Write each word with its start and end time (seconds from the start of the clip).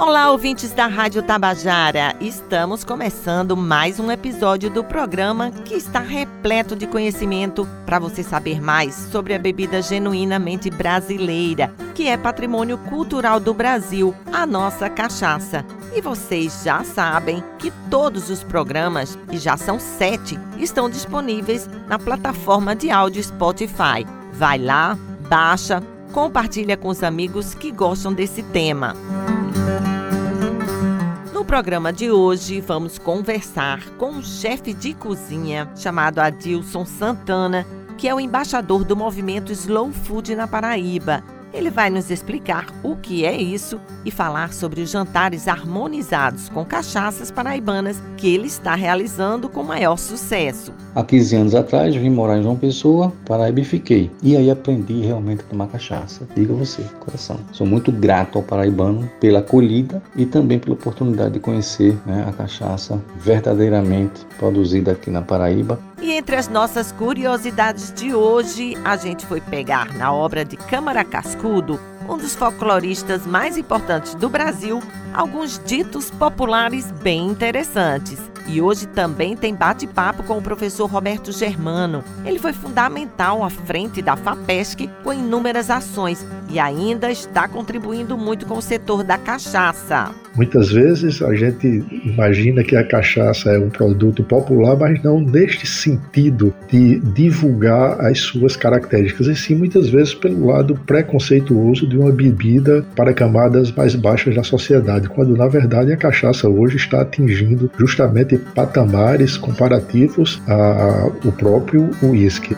Olá, 0.00 0.30
ouvintes 0.30 0.70
da 0.70 0.86
Rádio 0.86 1.24
Tabajara! 1.24 2.14
Estamos 2.20 2.84
começando 2.84 3.56
mais 3.56 3.98
um 3.98 4.12
episódio 4.12 4.70
do 4.70 4.84
programa 4.84 5.50
que 5.50 5.74
está 5.74 5.98
repleto 5.98 6.76
de 6.76 6.86
conhecimento 6.86 7.68
para 7.84 7.98
você 7.98 8.22
saber 8.22 8.62
mais 8.62 8.94
sobre 8.94 9.34
a 9.34 9.40
bebida 9.40 9.82
genuinamente 9.82 10.70
brasileira, 10.70 11.74
que 11.96 12.06
é 12.06 12.16
patrimônio 12.16 12.78
cultural 12.78 13.40
do 13.40 13.52
Brasil, 13.52 14.14
a 14.32 14.46
nossa 14.46 14.88
cachaça. 14.88 15.66
E 15.92 16.00
vocês 16.00 16.62
já 16.62 16.84
sabem 16.84 17.42
que 17.58 17.72
todos 17.90 18.30
os 18.30 18.44
programas, 18.44 19.18
e 19.32 19.36
já 19.36 19.56
são 19.56 19.80
sete, 19.80 20.38
estão 20.58 20.88
disponíveis 20.88 21.68
na 21.88 21.98
plataforma 21.98 22.76
de 22.76 22.88
áudio 22.88 23.22
Spotify. 23.22 24.06
Vai 24.32 24.58
lá, 24.58 24.96
baixa, 25.28 25.82
compartilha 26.12 26.76
com 26.76 26.86
os 26.86 27.02
amigos 27.02 27.52
que 27.52 27.72
gostam 27.72 28.12
desse 28.12 28.44
tema. 28.44 28.94
No 28.94 29.87
programa 31.48 31.94
de 31.94 32.10
hoje, 32.10 32.60
vamos 32.60 32.98
conversar 32.98 33.82
com 33.96 34.10
um 34.10 34.22
chefe 34.22 34.74
de 34.74 34.92
cozinha 34.92 35.66
chamado 35.74 36.18
Adilson 36.18 36.84
Santana, 36.84 37.66
que 37.96 38.06
é 38.06 38.14
o 38.14 38.20
embaixador 38.20 38.84
do 38.84 38.94
movimento 38.94 39.50
Slow 39.50 39.90
Food 39.90 40.36
na 40.36 40.46
Paraíba 40.46 41.24
ele 41.58 41.70
vai 41.70 41.90
nos 41.90 42.10
explicar 42.10 42.66
o 42.82 42.94
que 42.96 43.24
é 43.24 43.36
isso 43.36 43.80
e 44.04 44.10
falar 44.10 44.52
sobre 44.52 44.80
os 44.80 44.90
jantares 44.90 45.48
harmonizados 45.48 46.48
com 46.48 46.64
cachaças 46.64 47.30
paraibanas 47.30 48.00
que 48.16 48.32
ele 48.32 48.46
está 48.46 48.74
realizando 48.74 49.48
com 49.48 49.62
maior 49.64 49.96
sucesso. 49.96 50.72
Há 50.94 51.02
15 51.02 51.36
anos 51.36 51.54
atrás 51.54 51.94
vim 51.94 52.10
morar 52.10 52.38
em 52.38 52.42
João 52.42 52.56
Pessoa, 52.56 53.12
Paraíba 53.26 53.60
e 53.60 53.64
fiquei. 53.64 54.10
E 54.22 54.36
aí 54.36 54.50
aprendi 54.50 55.00
realmente 55.00 55.40
a 55.40 55.44
tomar 55.44 55.66
cachaça. 55.66 56.26
Diga 56.34 56.54
você, 56.54 56.82
coração. 57.00 57.38
Sou 57.52 57.66
muito 57.66 57.90
grato 57.90 58.38
ao 58.38 58.44
paraibano 58.44 59.10
pela 59.20 59.40
acolhida 59.40 60.02
e 60.16 60.24
também 60.24 60.58
pela 60.58 60.74
oportunidade 60.74 61.34
de 61.34 61.40
conhecer 61.40 61.98
né, 62.06 62.24
a 62.28 62.32
cachaça 62.32 63.02
verdadeiramente 63.18 64.24
produzida 64.38 64.92
aqui 64.92 65.10
na 65.10 65.22
Paraíba 65.22 65.78
e 66.00 66.12
entre 66.12 66.36
as 66.36 66.48
nossas 66.48 66.92
curiosidades 66.92 67.92
de 67.92 68.14
hoje, 68.14 68.76
a 68.84 68.96
gente 68.96 69.26
foi 69.26 69.40
pegar 69.40 69.92
na 69.94 70.12
obra 70.12 70.44
de 70.44 70.56
Câmara 70.56 71.04
Cascudo, 71.04 71.80
um 72.08 72.16
dos 72.16 72.34
folcloristas 72.34 73.26
mais 73.26 73.56
importantes 73.56 74.14
do 74.14 74.28
Brasil, 74.28 74.80
alguns 75.12 75.60
ditos 75.64 76.10
populares 76.10 76.90
bem 76.90 77.26
interessantes. 77.26 78.18
E 78.50 78.62
hoje 78.62 78.86
também 78.86 79.36
tem 79.36 79.54
bate-papo 79.54 80.22
com 80.22 80.38
o 80.38 80.42
professor 80.42 80.86
Roberto 80.86 81.30
Germano. 81.30 82.02
Ele 82.24 82.38
foi 82.38 82.54
fundamental 82.54 83.44
à 83.44 83.50
frente 83.50 84.00
da 84.00 84.16
FAPESC 84.16 84.88
com 85.04 85.12
inúmeras 85.12 85.68
ações 85.68 86.26
e 86.50 86.58
ainda 86.58 87.10
está 87.10 87.46
contribuindo 87.46 88.16
muito 88.16 88.46
com 88.46 88.56
o 88.56 88.62
setor 88.62 89.04
da 89.04 89.18
cachaça. 89.18 90.14
Muitas 90.34 90.70
vezes 90.70 91.20
a 91.20 91.34
gente 91.34 91.84
imagina 92.04 92.62
que 92.62 92.76
a 92.76 92.86
cachaça 92.86 93.50
é 93.50 93.58
um 93.58 93.68
produto 93.68 94.22
popular, 94.22 94.76
mas 94.76 95.02
não 95.02 95.20
neste 95.20 95.66
sentido 95.66 96.54
de 96.70 97.00
divulgar 97.00 98.00
as 98.00 98.20
suas 98.20 98.54
características, 98.54 99.26
e 99.26 99.34
sim 99.34 99.56
muitas 99.56 99.88
vezes 99.88 100.14
pelo 100.14 100.46
lado 100.46 100.78
preconceituoso 100.86 101.88
de 101.88 101.98
uma 101.98 102.12
bebida 102.12 102.86
para 102.94 103.12
camadas 103.12 103.72
mais 103.72 103.96
baixas 103.96 104.36
da 104.36 104.44
sociedade, 104.44 105.08
quando 105.08 105.36
na 105.36 105.48
verdade 105.48 105.92
a 105.92 105.96
cachaça 105.96 106.48
hoje 106.48 106.76
está 106.76 107.02
atingindo 107.02 107.70
justamente 107.76 108.37
patamares 108.54 109.36
comparativos 109.36 110.40
ao 110.46 111.32
próprio 111.32 111.90
uísque. 112.02 112.56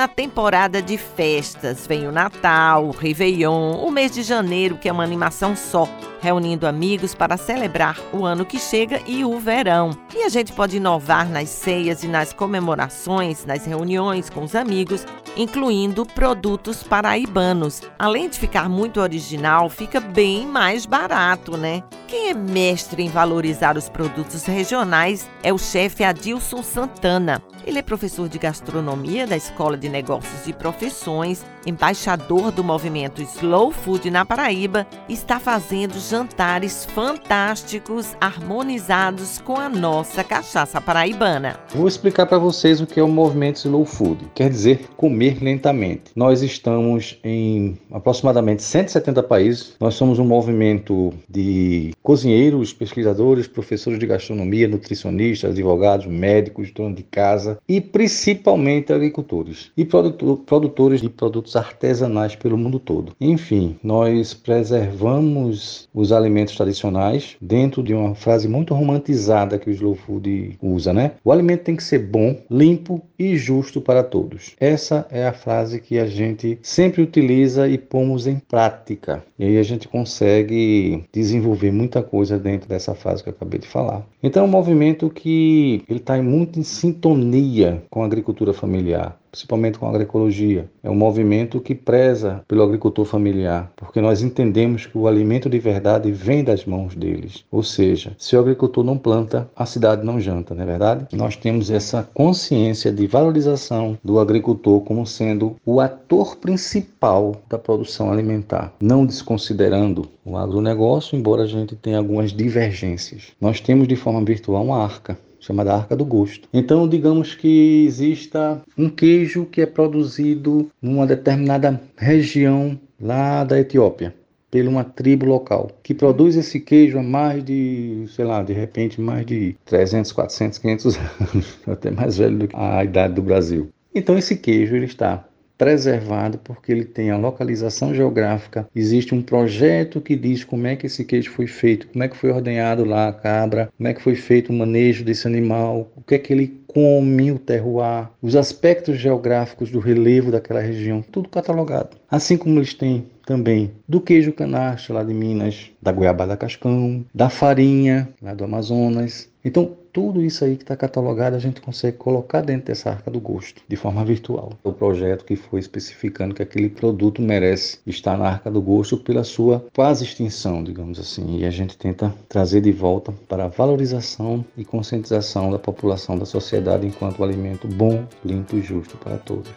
Na 0.00 0.08
temporada 0.08 0.80
de 0.80 0.96
festas. 0.96 1.86
Vem 1.86 2.08
o 2.08 2.12
Natal, 2.12 2.86
o 2.86 2.90
Réveillon, 2.90 3.84
o 3.84 3.90
mês 3.90 4.10
de 4.10 4.22
janeiro, 4.22 4.78
que 4.78 4.88
é 4.88 4.92
uma 4.92 5.04
animação 5.04 5.54
só 5.54 5.86
reunindo 6.22 6.66
amigos 6.66 7.14
para 7.14 7.36
celebrar 7.36 7.98
o 8.10 8.24
ano 8.24 8.46
que 8.46 8.58
chega 8.58 9.02
e 9.06 9.26
o 9.26 9.38
verão. 9.38 9.90
E 10.14 10.22
a 10.22 10.30
gente 10.30 10.54
pode 10.54 10.78
inovar 10.78 11.28
nas 11.28 11.50
ceias 11.50 12.02
e 12.02 12.08
nas 12.08 12.32
comemorações, 12.32 13.44
nas 13.44 13.66
reuniões 13.66 14.30
com 14.30 14.42
os 14.42 14.54
amigos, 14.54 15.04
incluindo 15.36 16.06
produtos 16.06 16.82
paraibanos. 16.82 17.82
Além 17.98 18.30
de 18.30 18.38
ficar 18.38 18.70
muito 18.70 19.02
original, 19.02 19.68
fica 19.68 20.00
bem 20.00 20.46
mais 20.46 20.86
barato, 20.86 21.58
né? 21.58 21.82
Quem 22.08 22.30
é 22.30 22.34
mestre 22.34 23.02
em 23.02 23.10
valorizar 23.10 23.76
os 23.76 23.90
produtos 23.90 24.46
regionais 24.46 25.28
é 25.42 25.52
o 25.52 25.58
chefe 25.58 26.02
Adilson 26.02 26.62
Santana. 26.62 27.42
Ele 27.64 27.78
é 27.78 27.82
professor 27.82 28.28
de 28.28 28.38
gastronomia 28.38 29.26
da 29.26 29.36
Escola 29.36 29.76
de 29.76 29.88
Negócios 29.88 30.46
e 30.46 30.52
Profissões, 30.52 31.44
embaixador 31.66 32.50
do 32.50 32.64
movimento 32.64 33.22
Slow 33.22 33.70
Food 33.70 34.10
na 34.10 34.24
Paraíba, 34.24 34.86
está 35.08 35.38
fazendo 35.38 35.98
jantares 35.98 36.84
fantásticos 36.84 38.16
harmonizados 38.20 39.38
com 39.38 39.56
a 39.56 39.68
nossa 39.68 40.24
cachaça 40.24 40.80
paraibana. 40.80 41.58
Vou 41.74 41.88
explicar 41.88 42.26
para 42.26 42.38
vocês 42.38 42.80
o 42.80 42.86
que 42.86 42.98
é 42.98 43.02
o 43.02 43.08
movimento 43.08 43.56
Slow 43.56 43.84
Food. 43.84 44.26
Quer 44.34 44.50
dizer 44.50 44.88
comer 44.96 45.42
lentamente. 45.42 46.12
Nós 46.14 46.42
estamos 46.42 47.18
em 47.24 47.78
aproximadamente 47.92 48.62
170 48.62 49.22
países. 49.22 49.76
Nós 49.80 49.94
somos 49.94 50.18
um 50.18 50.24
movimento 50.24 51.12
de 51.28 51.92
cozinheiros, 52.02 52.72
pesquisadores, 52.72 53.46
professores 53.46 53.98
de 53.98 54.06
gastronomia, 54.06 54.68
nutricionistas, 54.68 55.50
advogados, 55.50 56.06
médicos, 56.06 56.70
donos 56.70 56.96
de 56.96 57.02
casa 57.02 57.58
e 57.68 57.80
principalmente 57.80 58.92
agricultores 58.92 59.70
e 59.76 59.84
produtores 59.84 61.00
de 61.00 61.08
produtos 61.08 61.49
artesanais 61.56 62.34
pelo 62.34 62.58
mundo 62.58 62.78
todo. 62.78 63.12
Enfim, 63.20 63.76
nós 63.82 64.34
preservamos 64.34 65.88
os 65.94 66.12
alimentos 66.12 66.56
tradicionais 66.56 67.36
dentro 67.40 67.82
de 67.82 67.94
uma 67.94 68.14
frase 68.14 68.48
muito 68.48 68.74
romantizada 68.74 69.58
que 69.58 69.70
o 69.70 69.72
Slow 69.72 69.94
Food 69.94 70.58
usa, 70.60 70.92
né? 70.92 71.12
O 71.24 71.32
alimento 71.32 71.64
tem 71.64 71.76
que 71.76 71.84
ser 71.84 71.98
bom, 71.98 72.36
limpo 72.50 73.02
e 73.18 73.36
justo 73.36 73.80
para 73.80 74.02
todos. 74.02 74.54
Essa 74.58 75.06
é 75.10 75.26
a 75.26 75.32
frase 75.32 75.80
que 75.80 75.98
a 75.98 76.06
gente 76.06 76.58
sempre 76.62 77.02
utiliza 77.02 77.68
e 77.68 77.76
pomos 77.78 78.26
em 78.26 78.38
prática. 78.38 79.22
E 79.38 79.44
aí 79.44 79.58
a 79.58 79.62
gente 79.62 79.88
consegue 79.88 81.04
desenvolver 81.12 81.70
muita 81.70 82.02
coisa 82.02 82.38
dentro 82.38 82.68
dessa 82.68 82.94
frase 82.94 83.22
que 83.22 83.28
eu 83.28 83.34
acabei 83.34 83.60
de 83.60 83.66
falar. 83.66 84.06
Então 84.22 84.44
é 84.44 84.46
um 84.46 84.50
movimento 84.50 85.10
que 85.10 85.82
ele 85.88 85.98
está 85.98 86.20
muito 86.22 86.58
em 86.58 86.62
sintonia 86.62 87.82
com 87.90 88.02
a 88.02 88.06
agricultura 88.06 88.52
familiar 88.52 89.19
principalmente 89.30 89.78
com 89.78 89.86
a 89.86 89.90
agroecologia. 89.90 90.68
É 90.82 90.90
um 90.90 90.94
movimento 90.94 91.60
que 91.60 91.74
preza 91.74 92.42
pelo 92.48 92.62
agricultor 92.62 93.04
familiar, 93.04 93.70
porque 93.76 94.00
nós 94.00 94.22
entendemos 94.22 94.86
que 94.86 94.96
o 94.98 95.06
alimento 95.06 95.48
de 95.48 95.58
verdade 95.58 96.10
vem 96.10 96.42
das 96.42 96.64
mãos 96.64 96.94
deles. 96.94 97.44
Ou 97.50 97.62
seja, 97.62 98.14
se 98.18 98.36
o 98.36 98.40
agricultor 98.40 98.84
não 98.84 98.98
planta, 98.98 99.48
a 99.54 99.66
cidade 99.66 100.04
não 100.04 100.20
janta, 100.20 100.54
não 100.54 100.62
é 100.62 100.66
verdade? 100.66 101.06
Nós 101.12 101.36
temos 101.36 101.70
essa 101.70 102.08
consciência 102.14 102.92
de 102.92 103.06
valorização 103.06 103.98
do 104.02 104.18
agricultor 104.18 104.80
como 104.80 105.06
sendo 105.06 105.56
o 105.64 105.80
ator 105.80 106.36
principal 106.36 107.36
da 107.48 107.58
produção 107.58 108.10
alimentar, 108.10 108.72
não 108.80 109.06
desconsiderando 109.06 110.08
o 110.24 110.36
agronegócio, 110.36 111.16
embora 111.16 111.42
a 111.42 111.46
gente 111.46 111.74
tenha 111.76 111.98
algumas 111.98 112.32
divergências. 112.32 113.28
Nós 113.40 113.60
temos 113.60 113.88
de 113.88 113.96
forma 113.96 114.24
virtual 114.24 114.64
uma 114.64 114.82
arca 114.82 115.18
chamada 115.40 115.74
Arca 115.74 115.96
do 115.96 116.04
Gosto. 116.04 116.48
Então, 116.52 116.88
digamos 116.88 117.34
que 117.34 117.84
exista 117.86 118.62
um 118.76 118.88
queijo 118.88 119.46
que 119.46 119.62
é 119.62 119.66
produzido 119.66 120.70
numa 120.80 121.06
determinada 121.06 121.80
região 121.96 122.78
lá 123.00 123.42
da 123.42 123.58
Etiópia 123.58 124.14
por 124.50 124.66
uma 124.66 124.82
tribo 124.82 125.26
local, 125.26 125.70
que 125.82 125.94
produz 125.94 126.34
esse 126.36 126.58
queijo 126.58 126.98
há 126.98 127.02
mais 127.02 127.44
de, 127.44 128.04
sei 128.08 128.24
lá, 128.24 128.42
de 128.42 128.52
repente 128.52 129.00
mais 129.00 129.24
de 129.24 129.56
300, 129.64 130.10
400, 130.10 130.58
500 130.58 130.96
anos, 130.96 131.58
até 131.66 131.90
mais 131.90 132.18
velho 132.18 132.38
do 132.38 132.48
que 132.48 132.56
a 132.56 132.84
idade 132.84 133.14
do 133.14 133.22
Brasil. 133.22 133.68
Então 133.94 134.18
esse 134.18 134.36
queijo 134.36 134.74
ele 134.74 134.86
está 134.86 135.24
preservado 135.60 136.38
porque 136.38 136.72
ele 136.72 136.86
tem 136.86 137.10
a 137.10 137.18
localização 137.18 137.94
geográfica. 137.94 138.66
Existe 138.74 139.14
um 139.14 139.20
projeto 139.20 140.00
que 140.00 140.16
diz 140.16 140.42
como 140.42 140.66
é 140.66 140.74
que 140.74 140.86
esse 140.86 141.04
queijo 141.04 141.30
foi 141.32 141.46
feito, 141.46 141.86
como 141.88 142.02
é 142.02 142.08
que 142.08 142.16
foi 142.16 142.30
ordenhado 142.30 142.82
lá 142.82 143.08
a 143.08 143.12
cabra, 143.12 143.68
como 143.76 143.86
é 143.86 143.92
que 143.92 144.00
foi 144.00 144.14
feito 144.14 144.48
o 144.48 144.54
manejo 144.54 145.04
desse 145.04 145.26
animal, 145.26 145.92
o 145.94 146.00
que 146.00 146.14
é 146.14 146.18
que 146.18 146.32
ele 146.32 146.62
come, 146.66 147.30
o 147.30 147.38
terroir, 147.38 148.08
os 148.22 148.36
aspectos 148.36 148.96
geográficos 148.96 149.70
do 149.70 149.80
relevo 149.80 150.30
daquela 150.30 150.60
região, 150.60 151.02
tudo 151.02 151.28
catalogado. 151.28 151.98
Assim 152.10 152.38
como 152.38 152.58
eles 152.58 152.72
têm 152.72 153.04
também 153.26 153.70
do 153.86 154.00
queijo 154.00 154.32
canache 154.32 154.92
lá 154.94 155.04
de 155.04 155.12
Minas, 155.12 155.70
da 155.82 155.92
goiabada 155.92 156.38
cascão, 156.38 157.04
da 157.14 157.28
farinha 157.28 158.08
lá 158.22 158.32
do 158.32 158.44
Amazonas. 158.44 159.28
Então, 159.44 159.76
tudo 159.92 160.22
isso 160.22 160.44
aí 160.44 160.56
que 160.56 160.62
está 160.62 160.76
catalogado 160.76 161.36
a 161.36 161.38
gente 161.38 161.60
consegue 161.60 161.96
colocar 161.96 162.40
dentro 162.40 162.66
dessa 162.66 162.90
arca 162.90 163.10
do 163.10 163.20
gosto, 163.20 163.62
de 163.66 163.76
forma 163.76 164.04
virtual. 164.04 164.52
É 164.64 164.68
o 164.68 164.72
projeto 164.72 165.24
que 165.24 165.36
foi 165.36 165.60
especificando 165.60 166.34
que 166.34 166.42
aquele 166.42 166.68
produto 166.68 167.20
merece 167.22 167.78
estar 167.86 168.16
na 168.16 168.28
arca 168.28 168.50
do 168.50 168.60
gosto 168.60 168.96
pela 168.96 169.24
sua 169.24 169.64
quase 169.74 170.04
extinção, 170.04 170.62
digamos 170.62 170.98
assim. 170.98 171.38
E 171.38 171.44
a 171.44 171.50
gente 171.50 171.76
tenta 171.76 172.14
trazer 172.28 172.60
de 172.60 172.72
volta 172.72 173.12
para 173.28 173.44
a 173.44 173.48
valorização 173.48 174.44
e 174.56 174.64
conscientização 174.64 175.50
da 175.50 175.58
população, 175.58 176.18
da 176.18 176.26
sociedade, 176.26 176.86
enquanto 176.86 177.20
um 177.20 177.24
alimento 177.24 177.66
bom, 177.68 178.04
limpo 178.24 178.56
e 178.56 178.62
justo 178.62 178.96
para 178.96 179.16
todos 179.16 179.50